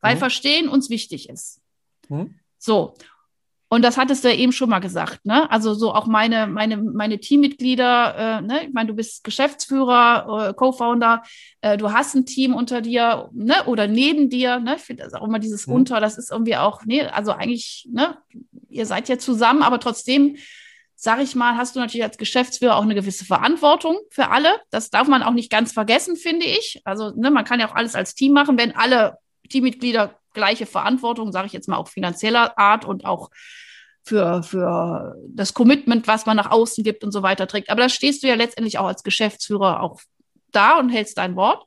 weil 0.00 0.14
mhm. 0.14 0.20
Verstehen 0.20 0.68
uns 0.68 0.88
wichtig 0.90 1.28
ist. 1.28 1.60
Mhm. 2.08 2.38
So. 2.58 2.94
Und 3.72 3.80
das 3.80 3.96
hattest 3.96 4.22
du 4.22 4.28
ja 4.28 4.34
eben 4.34 4.52
schon 4.52 4.68
mal 4.68 4.80
gesagt, 4.80 5.24
ne? 5.24 5.50
Also 5.50 5.72
so 5.72 5.94
auch 5.94 6.04
meine, 6.06 6.46
meine, 6.46 6.76
meine 6.76 7.18
Teammitglieder, 7.18 8.16
äh, 8.18 8.40
ne? 8.42 8.66
Ich 8.66 8.74
meine, 8.74 8.88
du 8.88 8.94
bist 8.94 9.24
Geschäftsführer, 9.24 10.50
äh, 10.50 10.52
Co-Founder, 10.52 11.22
äh, 11.62 11.78
du 11.78 11.90
hast 11.90 12.14
ein 12.14 12.26
Team 12.26 12.54
unter 12.54 12.82
dir, 12.82 13.30
ne? 13.32 13.64
Oder 13.64 13.88
neben 13.88 14.28
dir, 14.28 14.60
ne? 14.60 14.74
Ich 14.76 14.82
finde 14.82 15.04
das 15.04 15.14
auch 15.14 15.26
immer 15.26 15.38
dieses 15.38 15.66
mhm. 15.66 15.72
Unter, 15.72 16.00
das 16.00 16.18
ist 16.18 16.30
irgendwie 16.30 16.56
auch, 16.56 16.84
ne? 16.84 17.14
Also 17.14 17.32
eigentlich, 17.32 17.88
ne? 17.90 18.18
Ihr 18.68 18.84
seid 18.84 19.08
ja 19.08 19.16
zusammen, 19.16 19.62
aber 19.62 19.80
trotzdem, 19.80 20.36
sag 20.94 21.22
ich 21.22 21.34
mal, 21.34 21.56
hast 21.56 21.74
du 21.74 21.80
natürlich 21.80 22.04
als 22.04 22.18
Geschäftsführer 22.18 22.76
auch 22.76 22.82
eine 22.82 22.94
gewisse 22.94 23.24
Verantwortung 23.24 23.96
für 24.10 24.28
alle. 24.28 24.50
Das 24.68 24.90
darf 24.90 25.08
man 25.08 25.22
auch 25.22 25.32
nicht 25.32 25.50
ganz 25.50 25.72
vergessen, 25.72 26.16
finde 26.16 26.44
ich. 26.44 26.82
Also, 26.84 27.12
ne? 27.16 27.30
Man 27.30 27.46
kann 27.46 27.58
ja 27.58 27.70
auch 27.70 27.74
alles 27.74 27.94
als 27.94 28.14
Team 28.14 28.34
machen, 28.34 28.58
wenn 28.58 28.76
alle 28.76 29.16
Teammitglieder 29.48 30.14
gleiche 30.32 30.66
Verantwortung, 30.66 31.32
sage 31.32 31.46
ich 31.46 31.52
jetzt 31.52 31.68
mal 31.68 31.76
auch 31.76 31.88
finanzieller 31.88 32.58
Art 32.58 32.84
und 32.84 33.04
auch 33.04 33.30
für, 34.04 34.42
für 34.42 35.14
das 35.28 35.54
Commitment, 35.54 36.08
was 36.08 36.26
man 36.26 36.36
nach 36.36 36.50
außen 36.50 36.82
gibt 36.82 37.04
und 37.04 37.12
so 37.12 37.22
weiter 37.22 37.46
trägt. 37.46 37.70
Aber 37.70 37.82
da 37.82 37.88
stehst 37.88 38.22
du 38.22 38.28
ja 38.28 38.34
letztendlich 38.34 38.78
auch 38.78 38.86
als 38.86 39.02
Geschäftsführer 39.02 39.80
auch 39.80 40.00
da 40.50 40.78
und 40.78 40.88
hältst 40.88 41.18
dein 41.18 41.36
Wort. 41.36 41.64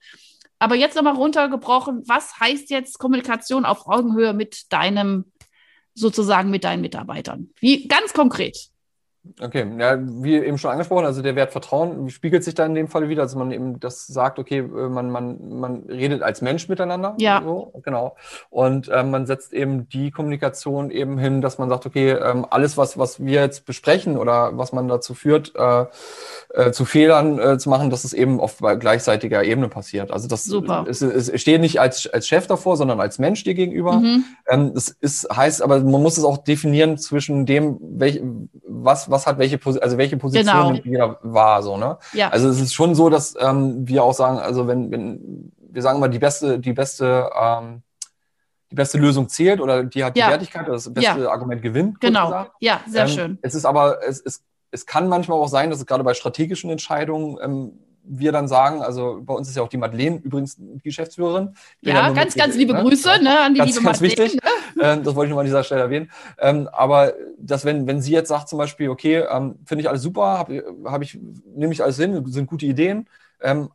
Aber 0.59 0.75
jetzt 0.75 0.95
nochmal 0.95 1.15
runtergebrochen, 1.15 2.03
was 2.07 2.39
heißt 2.39 2.69
jetzt 2.69 2.97
Kommunikation 2.97 3.65
auf 3.65 3.87
Augenhöhe 3.87 4.33
mit 4.33 4.71
deinem, 4.71 5.31
sozusagen 5.93 6.49
mit 6.49 6.63
deinen 6.63 6.81
Mitarbeitern? 6.81 7.49
Wie 7.59 7.87
ganz 7.87 8.13
konkret? 8.13 8.69
Okay, 9.41 9.65
ja, 9.79 9.97
wie 9.99 10.35
eben 10.35 10.57
schon 10.57 10.71
angesprochen, 10.71 11.05
also 11.05 11.21
der 11.21 11.35
Wert 11.35 11.51
Vertrauen 11.51 12.09
spiegelt 12.09 12.43
sich 12.43 12.53
da 12.53 12.65
in 12.65 12.75
dem 12.75 12.87
Fall 12.87 13.09
wieder, 13.09 13.23
dass 13.23 13.35
man 13.35 13.51
eben 13.51 13.79
das 13.79 14.07
sagt, 14.07 14.39
okay, 14.39 14.59
äh, 14.59 14.89
man, 14.89 15.09
man, 15.09 15.59
man 15.59 15.83
redet 15.89 16.21
als 16.21 16.41
Mensch 16.41 16.69
miteinander. 16.69 17.15
Ja. 17.17 17.41
So, 17.43 17.73
genau. 17.83 18.15
Und 18.49 18.89
ähm, 18.93 19.11
man 19.11 19.25
setzt 19.25 19.53
eben 19.53 19.89
die 19.89 20.11
Kommunikation 20.11 20.91
eben 20.91 21.17
hin, 21.17 21.41
dass 21.41 21.57
man 21.57 21.69
sagt, 21.69 21.85
okay, 21.85 22.11
ähm, 22.11 22.45
alles, 22.49 22.77
was, 22.77 22.97
was 22.97 23.23
wir 23.23 23.41
jetzt 23.41 23.65
besprechen 23.65 24.17
oder 24.17 24.57
was 24.57 24.73
man 24.73 24.87
dazu 24.87 25.13
führt, 25.13 25.53
äh, 25.55 25.85
äh, 26.53 26.71
zu 26.71 26.85
Fehlern 26.85 27.39
äh, 27.39 27.57
zu 27.57 27.69
machen, 27.69 27.89
dass 27.89 28.03
es 28.03 28.13
eben 28.13 28.39
auf 28.39 28.57
gleichzeitiger 28.57 29.43
Ebene 29.43 29.69
passiert. 29.69 30.11
Also 30.11 30.27
das 30.27 30.45
Super. 30.45 30.85
Ist, 30.87 31.01
ich 31.01 31.41
stehe 31.41 31.59
nicht 31.59 31.79
als, 31.79 32.07
als 32.07 32.27
Chef 32.27 32.47
davor, 32.47 32.77
sondern 32.77 32.99
als 32.99 33.19
Mensch 33.19 33.43
dir 33.43 33.53
gegenüber. 33.53 33.93
Mhm. 33.93 34.23
Ähm, 34.47 34.73
das 34.73 34.89
ist, 34.89 35.27
heißt 35.35 35.61
aber, 35.61 35.79
man 35.79 36.01
muss 36.01 36.17
es 36.17 36.23
auch 36.23 36.37
definieren 36.37 36.97
zwischen 36.97 37.45
dem, 37.45 37.77
welch, 37.81 38.21
was, 38.67 39.09
was 39.09 39.14
hat 39.25 39.37
welche, 39.37 39.59
also 39.81 39.97
welche 39.97 40.17
Position 40.17 40.73
genau. 40.73 40.81
jeder 40.83 41.19
war, 41.21 41.63
so, 41.63 41.77
ne? 41.77 41.97
Ja. 42.13 42.29
Also 42.29 42.49
es 42.49 42.59
ist 42.59 42.73
schon 42.73 42.95
so, 42.95 43.09
dass 43.09 43.35
ähm, 43.39 43.87
wir 43.87 44.03
auch 44.03 44.13
sagen, 44.13 44.37
also 44.39 44.67
wenn, 44.67 44.91
wenn, 44.91 45.51
wir 45.57 45.81
sagen 45.81 45.97
immer, 45.97 46.09
die 46.09 46.19
beste, 46.19 46.59
die 46.59 46.73
beste, 46.73 47.29
ähm, 47.39 47.81
die 48.71 48.75
beste 48.75 48.97
Lösung 48.97 49.29
zählt 49.29 49.61
oder 49.61 49.83
die 49.83 50.03
hat 50.03 50.15
die 50.15 50.19
Ja. 50.19 50.29
Wertigkeit 50.29 50.63
oder 50.63 50.73
das 50.73 50.93
beste 50.93 51.21
Ja. 51.21 51.29
Argument 51.29 51.61
gewinnt. 51.61 52.01
Genau. 52.01 52.47
Ja, 52.59 52.81
sehr 52.87 53.03
Ähm, 53.03 53.09
schön. 53.09 53.39
Es 53.41 53.55
ist 53.55 53.65
aber, 53.65 54.05
es, 54.05 54.21
es, 54.21 54.43
es 54.71 54.85
kann 54.85 55.07
manchmal 55.07 55.39
auch 55.39 55.47
sein, 55.47 55.69
dass 55.69 55.79
es 55.79 55.85
gerade 55.85 56.03
bei 56.03 56.13
strategischen 56.13 56.69
Entscheidungen 56.69 57.37
ähm, 57.41 57.79
wir 58.07 58.31
dann 58.31 58.47
sagen, 58.47 58.81
also 58.81 59.19
bei 59.23 59.33
uns 59.33 59.47
ist 59.49 59.55
ja 59.57 59.63
auch 59.63 59.67
die 59.69 59.77
Madeleine 59.77 60.17
übrigens 60.23 60.55
die 60.57 60.79
Geschäftsführerin. 60.83 61.55
Ich 61.81 61.89
Ja, 61.89 62.05
nur 62.07 62.15
ganz, 62.15 62.35
ganz 62.35 62.55
liebe 62.55 62.73
ne? 62.73 62.81
Grüße 62.81 63.09
Ja. 63.09 63.17
ne, 63.21 63.39
an 63.39 63.53
die 63.53 63.59
Ganz, 63.59 63.71
liebe 63.75 63.83
ganz 63.85 64.01
Madeleine. 64.01 64.23
wichtig. 64.31 64.39
Ähm, 64.81 65.03
das 65.03 65.15
wollte 65.15 65.27
ich 65.27 65.31
nur 65.31 65.39
an 65.39 65.45
dieser 65.45 65.63
Stelle 65.63 65.81
erwähnen. 65.81 66.11
Ähm, 66.39 66.69
aber 66.71 67.13
dass 67.37 67.65
wenn, 67.65 67.87
wenn 67.87 68.01
sie 68.01 68.11
jetzt 68.11 68.29
sagt 68.29 68.49
zum 68.49 68.59
Beispiel, 68.59 68.89
okay, 68.89 69.23
ähm, 69.29 69.55
finde 69.65 69.81
ich 69.81 69.89
alles 69.89 70.01
super, 70.01 70.37
habe 70.37 70.63
hab 70.85 71.01
ich, 71.01 71.17
nehme 71.55 71.73
ich 71.73 71.81
alles 71.83 71.97
hin, 71.97 72.23
sind 72.27 72.47
gute 72.47 72.65
Ideen, 72.65 73.07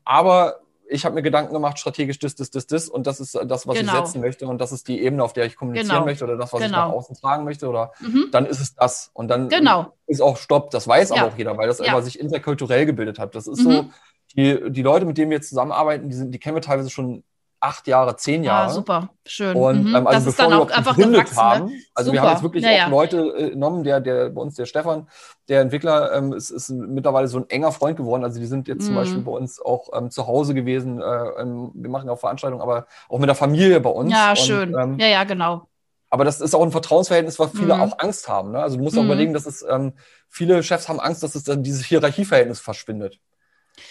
aber 0.05 0.61
ich 0.93 1.05
habe 1.05 1.15
mir 1.15 1.23
Gedanken 1.23 1.53
gemacht, 1.55 1.79
strategisch 1.79 2.19
das, 2.19 2.35
das, 2.35 2.51
das, 2.51 2.67
das 2.67 2.89
und 2.89 3.07
das 3.07 3.21
ist 3.21 3.39
das, 3.47 3.69
was 3.69 3.79
Genau. 3.79 3.93
ich 3.93 3.99
setzen 4.07 4.21
möchte 4.21 4.49
und 4.49 4.61
das 4.61 4.73
ist 4.73 4.89
die 4.89 5.01
Ebene, 5.01 5.23
auf 5.23 5.33
der 5.33 5.47
ich 5.47 5.55
kommunizieren 5.55 5.89
Genau. 5.91 6.05
möchte 6.05 6.25
oder 6.25 6.37
das, 6.37 6.53
was 6.53 6.63
ich 6.63 6.67
Genau. 6.67 6.89
nach 6.89 6.93
außen 6.93 7.15
tragen 7.17 7.45
möchte 7.45 7.69
oder 7.69 7.93
Mhm. 8.01 8.25
dann 8.33 8.45
ist 8.45 8.61
es 8.61 8.75
das. 8.75 9.11
Und 9.15 9.29
dann 9.29 9.49
Genau. 9.49 9.93
ist 10.09 10.21
auch 10.21 10.37
Stopp. 10.37 10.73
Das 10.73 10.89
weiß 10.89 11.11
Ja. 11.11 11.17
aber 11.23 11.29
auch 11.33 11.39
jeder, 11.39 11.57
weil 11.57 11.69
das 11.69 11.79
Ja. 11.79 12.01
sich 12.03 12.19
interkulturell 12.19 12.87
gebildet 12.87 13.21
hat. 13.21 13.37
Das 13.37 13.47
ist 13.47 13.61
Mhm. 13.65 13.71
so, 13.71 13.85
die, 14.37 14.71
die 14.71 14.83
Leute, 14.83 15.07
mit 15.07 15.19
denen 15.19 15.31
wir 15.31 15.37
jetzt 15.39 15.49
zusammenarbeiten, 15.49 16.09
die, 16.09 16.15
sind, 16.17 16.33
die 16.33 16.39
kennen 16.39 16.57
wir 16.57 16.63
teilweise 16.63 16.91
schon 16.91 17.25
acht 17.63 17.87
Jahre, 17.87 18.17
zehn 18.17 18.43
Ja, 18.43 18.63
Jahre. 18.63 18.73
super, 18.73 19.11
schön. 19.27 19.55
Und 19.57 19.83
mhm. 19.85 19.95
ähm, 19.97 20.07
also 20.07 20.13
das 20.13 20.27
ist 20.29 20.37
bevor 20.39 20.51
dann 20.51 20.59
wir 20.61 20.63
auch 20.65 20.71
einfach 20.71 20.97
gegründet 20.97 21.25
gewachsen. 21.25 21.39
haben, 21.39 21.67
Ne? 21.67 21.73
also 21.95 22.11
wir 22.13 22.19
Super. 22.21 22.29
haben 22.29 22.35
jetzt 22.37 22.43
wirklich 22.43 22.65
Ja, 22.65 22.71
auch 22.71 22.77
ja. 22.79 22.89
Leute 22.89 23.19
äh, 23.37 23.51
genommen, 23.51 23.85
der, 23.85 24.01
der 24.01 24.31
bei 24.31 24.41
uns 24.41 24.55
der 24.55 24.65
Stefan, 24.67 25.09
der 25.49 25.61
Entwickler, 25.61 26.13
ähm, 26.15 26.33
ist, 26.33 26.51
ist 26.51 26.71
mittlerweile 26.71 27.29
so 27.29 27.39
ein 27.39 27.51
enger 27.51 27.73
Freund 27.73 27.99
geworden. 27.99 28.25
Also 28.25 28.41
die 28.41 28.47
sind 28.47 28.67
jetzt 28.69 28.87
zum 28.87 28.95
Mhm. 28.95 29.01
Beispiel 29.01 29.23
bei 29.23 29.33
uns 29.33 29.61
auch 29.61 29.91
ähm, 29.93 30.11
zu 30.11 30.27
Hause 30.27 30.55
gewesen. 30.55 31.03
Äh, 31.03 31.05
ähm, 31.05 31.71
wir 31.75 31.91
machen 31.91 32.09
auch 32.09 32.19
Veranstaltungen, 32.19 32.63
aber 32.63 32.87
auch 33.11 33.19
mit 33.19 33.29
der 33.29 33.35
Familie 33.37 33.81
bei 33.81 33.91
uns. 33.91 34.11
Ja, 34.13 34.31
Und, 34.31 34.39
schön. 34.39 34.75
ähm, 34.79 34.99
ja, 34.99 35.07
ja, 35.09 35.25
genau. 35.25 35.69
aber 36.09 36.25
das 36.25 36.41
ist 36.41 36.55
auch 36.55 36.63
ein 36.63 36.73
Vertrauensverhältnis, 36.73 37.39
was 37.39 37.53
viele 37.53 37.75
Mhm. 37.75 37.81
auch 37.81 37.99
Angst 37.99 38.29
haben. 38.29 38.53
Ne? 38.53 38.61
Also 38.63 38.77
du 38.77 38.83
musst 38.83 38.97
auch 38.99 39.03
Mhm. 39.03 39.09
überlegen, 39.09 39.33
dass 39.35 39.47
es 39.47 39.63
ähm, 39.69 39.93
viele 40.29 40.63
Chefs 40.63 40.89
haben 40.89 40.99
Angst, 41.01 41.23
dass 41.23 41.35
es 41.35 41.45
dann 41.45 41.63
dieses 41.63 41.85
Hierarchieverhältnis 41.85 42.61
verschwindet. 42.61 43.21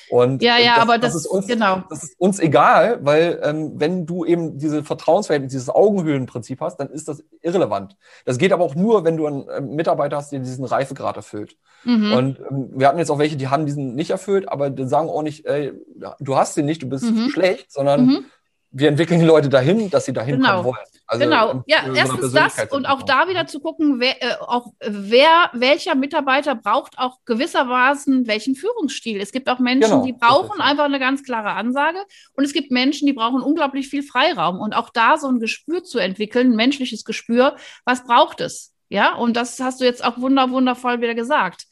Und 0.09 0.41
Ja, 0.41 0.57
äh, 0.57 0.65
ja, 0.65 0.75
das, 0.75 0.83
aber 0.83 0.97
das 0.97 1.13
das- 1.13 1.21
ist 1.23 1.27
uns, 1.27 1.47
genau. 1.47 1.83
das 1.89 2.03
ist 2.03 2.19
uns 2.19 2.39
egal, 2.39 2.99
weil 3.01 3.39
ähm, 3.43 3.73
wenn 3.75 4.05
du 4.05 4.25
eben 4.25 4.57
diese 4.57 4.83
Vertrauensverhältnis, 4.83 5.51
dieses 5.51 5.69
Augenhöhlenprinzip 5.69 6.61
hast, 6.61 6.77
dann 6.77 6.89
ist 6.89 7.07
das 7.07 7.23
irrelevant. 7.41 7.95
Das 8.25 8.37
geht 8.37 8.51
aber 8.53 8.63
auch 8.63 8.75
nur, 8.75 9.03
wenn 9.03 9.17
du 9.17 9.27
einen 9.27 9.45
ähm, 9.55 9.75
Mitarbeiter 9.75 10.17
hast, 10.17 10.31
der 10.31 10.39
diesen 10.39 10.65
Reifegrad 10.65 11.15
erfüllt. 11.15 11.57
Mhm. 11.85 12.11
Und 12.13 12.39
ähm, 12.39 12.69
wir 12.75 12.87
hatten 12.87 12.97
jetzt 12.99 13.09
auch 13.11 13.19
welche, 13.19 13.37
die 13.37 13.47
haben 13.47 13.65
diesen 13.65 13.95
nicht 13.95 14.09
erfüllt, 14.11 14.49
aber 14.49 14.69
die 14.69 14.87
sagen 14.87 15.09
auch 15.09 15.21
nicht, 15.23 15.45
ey, 15.45 15.73
du 16.19 16.35
hast 16.35 16.57
den 16.57 16.65
nicht, 16.65 16.81
du 16.83 16.89
bist 16.89 17.05
Mhm. 17.05 17.29
schlecht, 17.29 17.71
sondern 17.71 18.05
Mhm. 18.05 18.25
wir 18.71 18.89
entwickeln 18.89 19.19
die 19.19 19.25
Leute 19.25 19.49
dahin, 19.49 19.89
dass 19.89 20.05
sie 20.05 20.13
dahin 20.13 20.35
Genau. 20.37 20.49
kommen 20.51 20.65
wollen. 20.65 20.85
Also, 21.11 21.25
genau, 21.25 21.63
ja, 21.65 21.91
erstens 21.95 22.31
das 22.33 22.71
und 22.71 22.85
auch 22.85 23.01
da 23.01 23.27
wieder 23.27 23.47
zu 23.47 23.59
gucken, 23.59 23.99
wer, 23.99 24.21
äh, 24.21 24.35
auch 24.41 24.67
wer, 24.79 25.49
welcher 25.53 25.95
Mitarbeiter 25.95 26.53
braucht 26.53 26.99
auch 26.99 27.17
gewissermaßen 27.25 28.27
welchen 28.27 28.53
Führungsstil. 28.53 29.19
Es 29.19 29.31
gibt 29.31 29.49
auch 29.49 29.57
Menschen, 29.57 29.89
Genau, 29.89 30.05
die 30.05 30.13
brauchen 30.13 30.61
einfach 30.61 30.83
eine 30.85 30.99
ganz 30.99 31.23
klare 31.23 31.53
Ansage 31.53 31.97
und 32.33 32.43
es 32.43 32.53
gibt 32.53 32.69
Menschen, 32.69 33.07
die 33.07 33.13
brauchen 33.13 33.41
unglaublich 33.41 33.89
viel 33.89 34.03
Freiraum 34.03 34.59
und 34.59 34.75
auch 34.75 34.91
da 34.91 35.17
so 35.17 35.27
ein 35.27 35.39
Gespür 35.39 35.83
zu 35.83 35.97
entwickeln, 35.97 36.51
ein 36.51 36.55
menschliches 36.55 37.03
Gespür, 37.03 37.55
was 37.85 38.03
braucht 38.03 38.39
es? 38.39 38.75
Ja, 38.89 39.15
und 39.15 39.35
das 39.35 39.59
hast 39.59 39.81
du 39.81 39.85
jetzt 39.85 40.03
auch 40.03 40.19
wunder, 40.19 40.51
wundervoll 40.51 41.01
wieder 41.01 41.15
gesagt. 41.15 41.65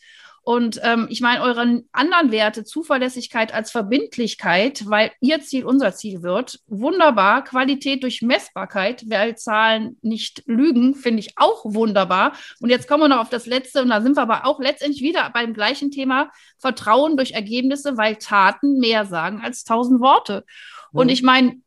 Und 0.47 0.79
ähm, 0.81 1.07
ich 1.09 1.19
meine, 1.19 1.41
eure 1.41 1.83
anderen 1.91 2.31
Werte, 2.31 2.63
Zuverlässigkeit 2.63 3.53
als 3.53 3.69
Verbindlichkeit, 3.69 4.87
weil 4.87 5.11
ihr 5.19 5.41
Ziel 5.41 5.65
unser 5.65 5.93
Ziel 5.93 6.23
wird, 6.23 6.61
wunderbar. 6.67 7.43
Qualität 7.43 8.01
durch 8.01 8.21
Messbarkeit, 8.21 9.03
weil 9.09 9.37
Zahlen 9.37 9.97
nicht 10.01 10.43
lügen, 10.45 10.95
finde 10.95 11.19
ich 11.19 11.33
auch 11.35 11.65
wunderbar. 11.65 12.31
Und 12.61 12.69
jetzt 12.69 12.87
kommen 12.87 13.03
wir 13.03 13.09
noch 13.09 13.19
auf 13.19 13.29
das 13.29 13.45
Letzte, 13.45 13.81
und 13.81 13.89
da 13.89 13.99
sind 13.99 14.15
wir 14.15 14.21
aber 14.21 14.45
auch 14.45 14.61
letztendlich 14.61 15.01
wieder 15.01 15.29
beim 15.31 15.53
gleichen 15.53 15.91
Thema, 15.91 16.31
Vertrauen 16.59 17.17
durch 17.17 17.31
Ergebnisse, 17.31 17.97
weil 17.97 18.15
Taten 18.15 18.79
mehr 18.79 19.05
sagen 19.05 19.41
als 19.43 19.65
tausend 19.65 19.99
Worte. 19.99 20.45
Und 20.93 21.07
Mhm. 21.07 21.11
ich 21.11 21.23
meine, 21.23 21.57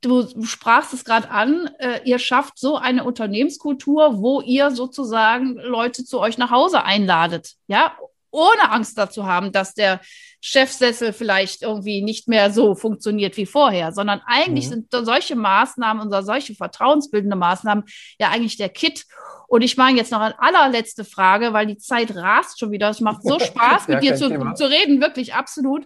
du 0.00 0.26
sprachst 0.46 0.94
es 0.94 1.04
gerade 1.04 1.30
an, 1.30 1.68
äh, 1.78 2.00
ihr 2.06 2.18
schafft 2.18 2.58
so 2.58 2.76
eine 2.76 3.04
Unternehmenskultur, 3.04 4.22
wo 4.22 4.40
ihr 4.40 4.70
sozusagen 4.70 5.56
Leute 5.56 6.06
zu 6.06 6.18
euch 6.20 6.38
nach 6.38 6.50
Hause 6.50 6.84
einladet, 6.84 7.56
ja, 7.66 7.92
ohne 8.30 8.70
Angst 8.70 8.96
dazu 8.98 9.26
haben, 9.26 9.52
dass 9.52 9.74
der 9.74 10.00
Chefsessel 10.40 11.12
vielleicht 11.12 11.62
irgendwie 11.62 12.02
nicht 12.02 12.26
mehr 12.28 12.50
so 12.50 12.74
funktioniert 12.74 13.36
wie 13.36 13.46
vorher, 13.46 13.92
sondern 13.92 14.22
eigentlich 14.26 14.66
Mhm. 14.66 14.86
sind 14.90 15.06
solche 15.06 15.36
Maßnahmen 15.36 16.06
oder 16.06 16.22
solche 16.22 16.54
vertrauensbildende 16.54 17.36
Maßnahmen 17.36 17.84
ja 18.18 18.30
eigentlich 18.30 18.56
der 18.56 18.70
Kit. 18.70 19.04
Und 19.48 19.62
ich 19.62 19.76
meine 19.76 19.98
jetzt 19.98 20.12
noch 20.12 20.20
eine 20.20 20.38
allerletzte 20.40 21.04
Frage, 21.04 21.52
weil 21.52 21.66
die 21.66 21.76
Zeit 21.76 22.14
rast 22.14 22.58
schon 22.58 22.70
wieder. 22.70 22.88
Es 22.88 23.00
macht 23.00 23.22
so 23.22 23.38
Spaß, 23.40 23.88
mit 23.88 24.02
dir 24.02 24.14
zu, 24.14 24.28
Thema. 24.28 24.54
zu 24.54 24.64
reden, 24.70 25.00
wirklich 25.00 25.34
absolut. 25.34 25.84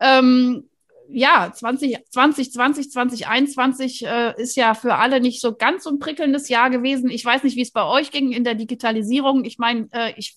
Ähm, 0.00 0.68
ja, 1.08 1.52
20, 1.52 1.98
2020, 2.10 2.90
2021 2.90 4.06
äh, 4.06 4.34
ist 4.42 4.56
ja 4.56 4.74
für 4.74 4.96
alle 4.96 5.20
nicht 5.20 5.40
so 5.40 5.54
ganz 5.54 5.84
so 5.84 5.90
ein 5.90 5.98
prickelndes 5.98 6.48
Jahr 6.48 6.68
gewesen. 6.68 7.10
Ich 7.10 7.24
weiß 7.24 7.44
nicht, 7.44 7.56
wie 7.56 7.62
es 7.62 7.70
bei 7.72 7.84
euch 7.84 8.10
ging 8.10 8.32
in 8.32 8.44
der 8.44 8.54
Digitalisierung. 8.54 9.44
Ich 9.44 9.58
meine, 9.58 9.88
äh, 9.92 10.12
ich, 10.16 10.36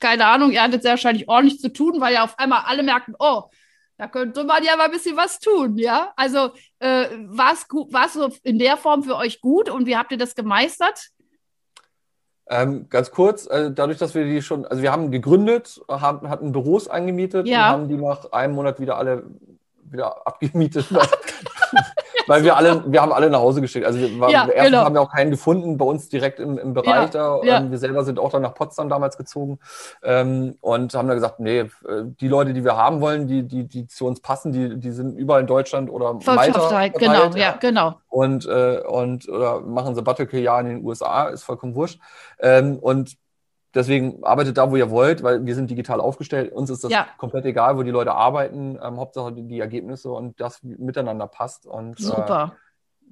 keine 0.00 0.26
Ahnung, 0.26 0.50
ihr 0.50 0.62
hattet 0.62 0.82
sehr 0.82 0.92
wahrscheinlich 0.92 1.28
ordentlich 1.28 1.60
zu 1.60 1.72
tun, 1.72 2.00
weil 2.00 2.14
ja 2.14 2.24
auf 2.24 2.38
einmal 2.38 2.62
alle 2.66 2.82
merken, 2.82 3.14
oh, 3.18 3.44
da 3.98 4.08
könnte 4.08 4.44
man 4.44 4.64
ja 4.64 4.76
mal 4.76 4.84
ein 4.84 4.90
bisschen 4.90 5.16
was 5.16 5.38
tun, 5.40 5.76
ja? 5.76 6.12
Also 6.16 6.52
äh, 6.78 7.06
war 7.26 7.52
es 7.52 8.12
so 8.14 8.30
in 8.42 8.58
der 8.58 8.78
Form 8.78 9.02
für 9.02 9.16
euch 9.16 9.40
gut 9.42 9.68
und 9.68 9.86
wie 9.86 9.96
habt 9.96 10.10
ihr 10.10 10.18
das 10.18 10.34
gemeistert? 10.34 11.10
Ähm, 12.48 12.88
ganz 12.88 13.10
kurz, 13.10 13.46
äh, 13.46 13.70
dadurch, 13.72 13.98
dass 13.98 14.14
wir 14.14 14.24
die 14.24 14.42
schon, 14.42 14.64
also 14.64 14.82
wir 14.82 14.90
haben 14.90 15.10
gegründet, 15.10 15.80
haben, 15.88 16.28
hatten 16.30 16.50
Büros 16.50 16.88
eingemietet 16.88 17.46
Ja. 17.46 17.66
und 17.66 17.72
haben 17.72 17.88
die 17.88 17.96
nach 17.96 18.32
einem 18.32 18.54
Monat 18.54 18.80
wieder 18.80 18.96
alle 18.96 19.24
wieder 19.84 20.26
abgemietet. 20.26 20.86
Weil 22.26 22.44
wir 22.44 22.56
alle, 22.56 22.84
wir 22.86 23.02
haben 23.02 23.12
alle 23.12 23.30
nach 23.30 23.40
Hause 23.40 23.60
geschickt. 23.60 23.86
Also 23.86 23.98
wir, 23.98 24.20
war, 24.20 24.30
Ja, 24.30 24.46
genau. 24.46 24.84
haben 24.84 24.94
wir 24.94 25.02
auch 25.02 25.12
keinen 25.12 25.30
gefunden 25.30 25.76
bei 25.78 25.84
uns 25.84 26.08
direkt 26.08 26.40
im, 26.40 26.58
im 26.58 26.74
Bereich 26.74 27.10
da. 27.10 27.40
ja. 27.42 27.58
Ähm, 27.58 27.70
wir 27.70 27.78
selber 27.78 28.04
sind 28.04 28.18
auch 28.18 28.30
dann 28.30 28.42
nach 28.42 28.54
Potsdam 28.54 28.88
damals 28.88 29.16
gezogen 29.16 29.58
ähm, 30.02 30.56
und 30.60 30.94
haben 30.94 31.08
da 31.08 31.14
gesagt, 31.14 31.40
nee, 31.40 31.60
äh, 31.60 31.68
die 32.04 32.28
Leute, 32.28 32.52
die 32.52 32.64
wir 32.64 32.76
haben 32.76 33.00
wollen, 33.00 33.26
die, 33.26 33.42
die, 33.42 33.66
die 33.66 33.86
zu 33.86 34.06
uns 34.06 34.20
passen, 34.20 34.52
die, 34.52 34.78
die 34.78 34.90
sind 34.90 35.16
überall 35.16 35.42
in 35.42 35.46
Deutschland 35.46 35.90
oder 35.90 36.14
Malta 36.14 36.34
Volkschaftheit, 36.34 36.94
genau, 36.98 37.30
ja, 37.36 37.56
genau. 37.60 37.94
und, 38.08 38.46
äh, 38.46 38.80
und 38.86 39.28
oder 39.28 39.60
machen 39.60 39.94
Sabbatical-Jahr 39.94 40.60
in 40.60 40.66
den 40.66 40.84
USA, 40.84 41.28
ist 41.28 41.42
vollkommen 41.42 41.74
wurscht. 41.74 42.00
Ähm, 42.40 42.78
und 42.78 43.16
deswegen 43.74 44.22
arbeitet 44.24 44.56
da, 44.58 44.70
wo 44.70 44.76
ihr 44.76 44.90
wollt, 44.90 45.22
weil 45.22 45.44
wir 45.46 45.54
sind 45.54 45.70
digital 45.70 46.00
aufgestellt. 46.00 46.52
Uns 46.52 46.70
ist 46.70 46.84
das 46.84 46.90
Ja. 46.92 47.06
komplett 47.18 47.44
egal, 47.44 47.76
wo 47.76 47.82
die 47.82 47.90
Leute 47.90 48.12
arbeiten. 48.12 48.78
Ähm, 48.82 48.96
Hauptsache 48.98 49.32
die, 49.32 49.42
die 49.46 49.60
Ergebnisse 49.60 50.10
und 50.10 50.40
das 50.40 50.62
miteinander 50.62 51.26
passt. 51.26 51.66
Und 51.66 51.98
äh, 51.98 52.02
Super. 52.02 52.56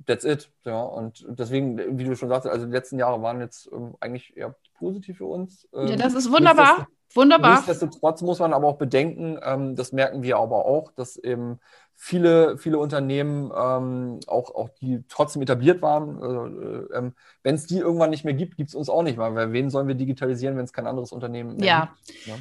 that's 0.06 0.24
it. 0.24 0.50
Ja, 0.64 0.80
und 0.82 1.24
deswegen, 1.28 1.98
wie 1.98 2.04
du 2.04 2.14
schon 2.16 2.28
sagst, 2.28 2.46
also 2.46 2.66
die 2.66 2.72
letzten 2.72 2.98
Jahre 2.98 3.20
waren 3.22 3.40
jetzt 3.40 3.68
ähm, 3.72 3.94
eigentlich 4.00 4.36
eher 4.36 4.54
positiv 4.78 5.18
für 5.18 5.26
uns. 5.26 5.68
Ähm, 5.74 5.88
Ja, 5.88 5.96
das 5.96 6.14
ist 6.14 6.30
wunderbar. 6.30 6.86
Wunderbar. 7.14 7.56
Nichtsdestotrotz 7.56 8.22
muss 8.22 8.38
man 8.38 8.52
aber 8.52 8.66
auch 8.68 8.76
bedenken, 8.78 9.38
ähm, 9.42 9.76
das 9.76 9.92
merken 9.92 10.22
wir 10.22 10.36
aber 10.38 10.66
auch, 10.66 10.92
dass 10.92 11.16
eben 11.16 11.58
viele, 11.96 12.58
viele 12.58 12.78
Unternehmen, 12.78 13.50
ähm, 13.56 14.20
auch, 14.26 14.54
auch 14.54 14.68
die 14.80 15.02
trotzdem 15.08 15.42
etabliert 15.42 15.82
waren, 15.82 16.22
äh, 16.22 16.96
ähm, 16.96 17.14
wenn 17.42 17.54
es 17.56 17.66
die 17.66 17.78
irgendwann 17.78 18.10
nicht 18.10 18.24
mehr 18.24 18.34
gibt, 18.34 18.56
gibt 18.56 18.68
es 18.68 18.74
uns 18.74 18.88
auch 18.88 19.02
nicht 19.02 19.18
mehr. 19.18 19.34
Weil 19.34 19.52
wen 19.52 19.70
sollen 19.70 19.88
wir 19.88 19.94
digitalisieren, 19.94 20.56
wenn 20.56 20.64
es 20.64 20.72
kein 20.72 20.86
anderes 20.86 21.10
Unternehmen 21.12 21.56
mehr 21.56 21.66
Ja. 21.66 21.94
gibt? 22.06 22.26
Ja. 22.26 22.34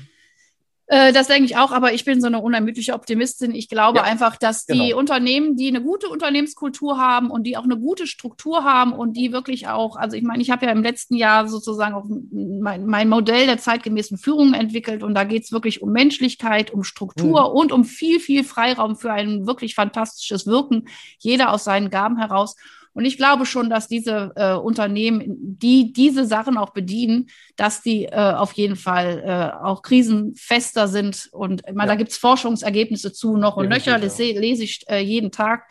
Äh, 0.89 1.11
das 1.11 1.27
denke 1.27 1.43
ich 1.43 1.57
auch, 1.57 1.71
aber 1.71 1.93
ich 1.93 2.05
bin 2.05 2.21
so 2.21 2.27
eine 2.27 2.39
unermüdliche 2.39 2.93
Optimistin. 2.93 3.53
Ich 3.53 3.67
glaube 3.67 3.99
Ja, 3.99 4.03
einfach, 4.05 4.37
dass 4.37 4.65
die 4.65 4.87
genau. 4.89 4.99
Unternehmen, 4.99 5.57
die 5.57 5.67
eine 5.67 5.81
gute 5.81 6.07
Unternehmenskultur 6.07 6.97
haben 6.97 7.29
und 7.29 7.43
die 7.43 7.57
auch 7.57 7.65
eine 7.65 7.77
gute 7.77 8.07
Struktur 8.07 8.63
haben 8.63 8.93
und 8.93 9.17
die 9.17 9.33
wirklich 9.33 9.67
auch, 9.67 9.97
also 9.97 10.15
ich 10.15 10.23
meine, 10.23 10.41
ich 10.41 10.49
habe 10.49 10.65
ja 10.65 10.71
im 10.71 10.81
letzten 10.81 11.15
Jahr 11.15 11.49
sozusagen 11.49 11.93
auch 11.93 12.05
mein, 12.07 12.85
mein 12.85 13.09
Modell 13.09 13.47
der 13.47 13.57
zeitgemäßen 13.57 14.17
Führung 14.17 14.53
entwickelt 14.53 15.03
und 15.03 15.13
da 15.13 15.25
geht 15.25 15.43
es 15.43 15.51
wirklich 15.51 15.81
um 15.81 15.91
Menschlichkeit, 15.91 16.71
um 16.71 16.83
Struktur 16.83 17.53
und 17.53 17.73
um 17.73 17.83
viel, 17.83 18.21
viel 18.21 18.45
Freiraum 18.45 18.95
für 18.95 19.11
ein 19.11 19.45
wirklich 19.45 19.75
fantastisches 19.75 20.47
Wirken, 20.47 20.87
jeder 21.19 21.51
aus 21.51 21.65
seinen 21.65 21.89
Gaben 21.89 22.17
heraus. 22.17 22.55
Und 22.97 23.05
ich 23.05 23.15
glaube 23.17 23.45
schon, 23.45 23.69
dass 23.69 23.87
diese 23.87 24.31
äh, 24.35 24.53
Unternehmen, 24.55 25.25
die 25.59 25.93
diese 25.93 26.25
Sachen 26.25 26.57
auch 26.57 26.71
bedienen, 26.71 27.27
dass 27.55 27.83
die 27.83 28.05
äh, 28.05 28.33
auf 28.33 28.53
jeden 28.53 28.75
Fall 28.75 29.23
äh, 29.23 29.63
auch 29.63 29.83
krisenfester 29.83 30.87
sind. 30.87 31.29
Und 31.31 31.61
ich 31.67 31.75
meine, 31.75 31.89
Ja. 31.91 31.93
da 31.93 31.95
gibt 31.95 32.09
es 32.11 32.17
Forschungsergebnisse 32.17 33.13
zu 33.13 33.37
noch 33.37 33.55
und 33.55 33.65
Definitiv, 33.65 33.85
nöcher, 33.93 33.99
das 33.99 34.17
se- 34.17 34.31
lese 34.39 34.63
ich 34.63 34.83
äh, 34.89 34.99
jeden 34.99 35.31
Tag. 35.31 35.69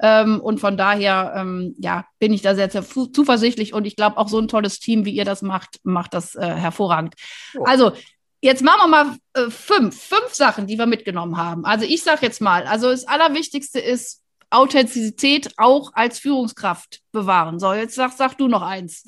Ähm, 0.00 0.40
und 0.40 0.60
von 0.60 0.76
daher, 0.76 1.32
ähm, 1.36 1.74
ja, 1.80 2.04
bin 2.20 2.32
ich 2.32 2.42
da 2.42 2.54
sehr, 2.54 2.70
sehr 2.70 2.84
zuversichtlich. 2.84 3.74
Und 3.74 3.84
ich 3.84 3.96
glaube, 3.96 4.16
auch 4.16 4.28
so 4.28 4.38
ein 4.38 4.46
tolles 4.46 4.78
Team, 4.78 5.04
wie 5.04 5.10
ihr 5.10 5.24
das 5.24 5.42
macht, 5.42 5.80
macht 5.82 6.14
das 6.14 6.36
äh, 6.36 6.46
hervorragend. 6.46 7.14
Jo. 7.54 7.64
Also, 7.64 7.92
Jetzt 8.40 8.62
machen 8.62 8.78
wir 8.82 8.86
mal 8.86 9.16
äh, 9.34 9.50
fünf, 9.50 10.00
fünf 10.00 10.32
Sachen, 10.32 10.68
die 10.68 10.78
wir 10.78 10.86
mitgenommen 10.86 11.36
haben. 11.38 11.64
Also 11.64 11.84
ich 11.84 12.04
sage 12.04 12.20
jetzt 12.22 12.40
mal, 12.40 12.68
also 12.68 12.88
das 12.88 13.04
Allerwichtigste 13.08 13.80
ist 13.80 14.22
Authentizität 14.50 15.52
auch 15.56 15.92
als 15.94 16.18
Führungskraft 16.18 17.00
bewahren. 17.12 17.58
So, 17.58 17.72
jetzt 17.72 17.94
sag, 17.94 18.12
sag 18.12 18.36
du 18.38 18.48
noch 18.48 18.62
eins. 18.62 19.04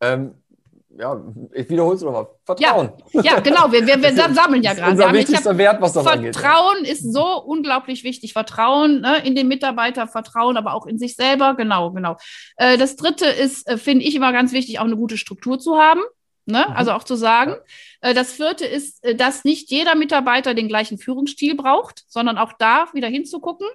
Ähm, 0.00 0.34
ja, 0.98 1.22
ich 1.52 1.70
wiederhole 1.70 1.94
es 1.94 2.02
nochmal. 2.02 2.26
Vertrauen. 2.44 2.92
Ja, 3.12 3.38
genau, 3.40 3.70
wir, 3.70 3.86
wir, 3.86 4.02
wir 4.02 4.12
sammeln 4.12 4.62
ja 4.62 4.70
Das 4.70 4.78
ist 4.78 4.84
gerade. 4.84 4.92
unser 4.92 5.12
wichtigster 5.12 5.58
Wert, 5.58 5.80
was 5.80 5.92
das 5.92 6.06
angeht. 6.06 6.36
Vertrauen 6.36 6.84
ist 6.84 7.12
so 7.12 7.42
unglaublich 7.42 8.02
wichtig. 8.02 8.32
Vertrauen 8.32 9.00
ne, 9.00 9.24
in 9.24 9.34
den 9.34 9.48
Mitarbeiter, 9.48 10.08
Vertrauen 10.08 10.56
aber 10.56 10.74
auch 10.74 10.86
in 10.86 10.98
sich 10.98 11.16
selber. 11.16 11.54
Genau, 11.54 11.92
genau. 11.92 12.16
Äh, 12.56 12.76
das 12.76 12.96
dritte 12.96 13.26
ist, 13.26 13.68
äh, 13.68 13.78
finde 13.78 14.04
ich 14.04 14.14
immer 14.14 14.32
ganz 14.32 14.52
wichtig, 14.52 14.78
auch 14.80 14.84
eine 14.84 14.96
gute 14.96 15.16
Struktur 15.16 15.58
zu 15.58 15.78
haben. 15.78 16.00
Ne? 16.44 16.66
Mhm. 16.68 16.74
Also 16.74 16.92
auch 16.92 17.04
zu 17.04 17.14
sagen. 17.14 17.54
Äh, 18.00 18.12
das 18.12 18.32
vierte 18.32 18.66
ist, 18.66 19.00
dass 19.16 19.44
nicht 19.44 19.70
jeder 19.70 19.94
Mitarbeiter 19.94 20.54
den 20.54 20.68
gleichen 20.68 20.98
Führungsstil 20.98 21.54
braucht, 21.54 22.04
sondern 22.08 22.36
auch 22.36 22.52
da 22.58 22.86
wieder 22.92 23.08
hinzugucken. 23.08 23.68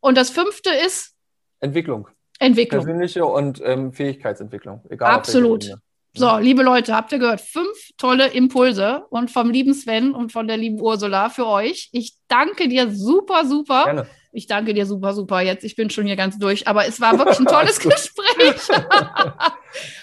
Und 0.00 0.16
das 0.16 0.30
fünfte 0.30 0.70
ist 0.70 1.14
Entwicklung. 1.60 2.08
Entwicklung. 2.38 2.84
Persönliche 2.84 3.24
und 3.24 3.60
ähm, 3.64 3.92
Fähigkeitsentwicklung. 3.92 4.84
Egal 4.90 5.12
Absolut. 5.12 5.70
So, 6.14 6.36
liebe 6.38 6.62
Leute, 6.62 6.96
habt 6.96 7.12
ihr 7.12 7.18
gehört? 7.18 7.40
Fünf 7.40 7.90
tolle 7.96 8.28
Impulse 8.28 9.04
und 9.10 9.30
vom 9.30 9.50
lieben 9.50 9.74
Sven 9.74 10.14
und 10.14 10.32
von 10.32 10.48
der 10.48 10.56
lieben 10.56 10.80
Ursula 10.80 11.28
für 11.28 11.46
euch. 11.46 11.90
Ich 11.92 12.14
danke 12.28 12.68
dir 12.68 12.90
super, 12.90 13.44
super. 13.44 13.84
Gerne. 13.84 14.06
Ich 14.32 14.46
danke 14.46 14.74
dir 14.74 14.84
super, 14.84 15.14
super 15.14 15.40
jetzt. 15.40 15.64
Ich 15.64 15.76
bin 15.76 15.90
schon 15.90 16.06
hier 16.06 16.16
ganz 16.16 16.38
durch, 16.38 16.66
aber 16.66 16.86
es 16.86 17.00
war 17.00 17.18
wirklich 17.18 17.38
ein 17.38 17.46
tolles 17.46 17.78
Gespräch. 17.78 18.68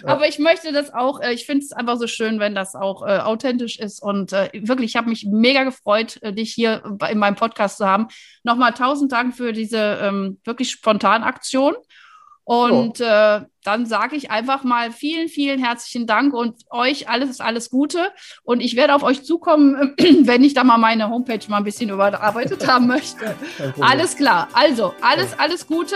aber 0.04 0.28
ich 0.28 0.40
möchte 0.40 0.72
das 0.72 0.94
auch, 0.94 1.20
äh, 1.22 1.34
ich 1.34 1.46
finde 1.46 1.64
es 1.66 1.72
einfach 1.72 1.98
so 1.98 2.08
schön, 2.08 2.40
wenn 2.40 2.56
das 2.56 2.76
auch 2.76 3.02
äh, 3.06 3.20
authentisch 3.20 3.80
ist 3.80 4.02
und 4.02 4.34
äh, 4.34 4.50
wirklich, 4.54 4.92
ich 4.92 4.96
habe 4.96 5.10
mich 5.10 5.26
mega 5.30 5.64
gefreut, 5.64 6.20
äh, 6.22 6.34
dich 6.34 6.54
hier 6.54 6.82
bei- 6.88 7.12
in 7.12 7.18
meinem 7.18 7.36
Podcast 7.36 7.78
zu 7.78 7.86
haben. 7.88 8.08
Nochmal 8.44 8.74
tausend 8.74 9.12
Dank 9.12 9.36
für 9.36 9.54
diese 9.54 10.00
ähm, 10.02 10.40
wirklich 10.46 10.72
spontane 10.72 11.26
Aktion. 11.26 11.76
Und 12.48 13.00
äh, 13.02 13.42
dann 13.64 13.88
sage 13.88 14.16
ich 14.16 14.30
einfach 14.30 14.64
mal 14.64 14.92
vielen, 14.92 15.30
vielen 15.30 15.58
herzlichen 15.64 16.06
Dank 16.06 16.32
und 16.32 16.62
euch 16.70 17.10
alles, 17.10 17.40
alles 17.42 17.72
Gute. 17.72 18.12
Und 18.44 18.60
ich 18.60 18.76
werde 18.76 18.94
auf 18.94 19.02
euch 19.02 19.24
zukommen, 19.24 19.96
wenn 19.98 20.44
ich 20.44 20.54
da 20.54 20.64
mal 20.64 20.78
meine 20.78 21.10
Homepage 21.10 21.40
mal 21.48 21.58
ein 21.58 21.64
bisschen 21.64 21.90
überarbeitet 21.90 22.68
haben 22.68 22.86
möchte. 22.86 23.36
Alles 23.82 24.16
klar. 24.16 24.48
Also, 24.54 24.94
alles, 25.02 25.34
alles 25.40 25.66
Gute. 25.66 25.96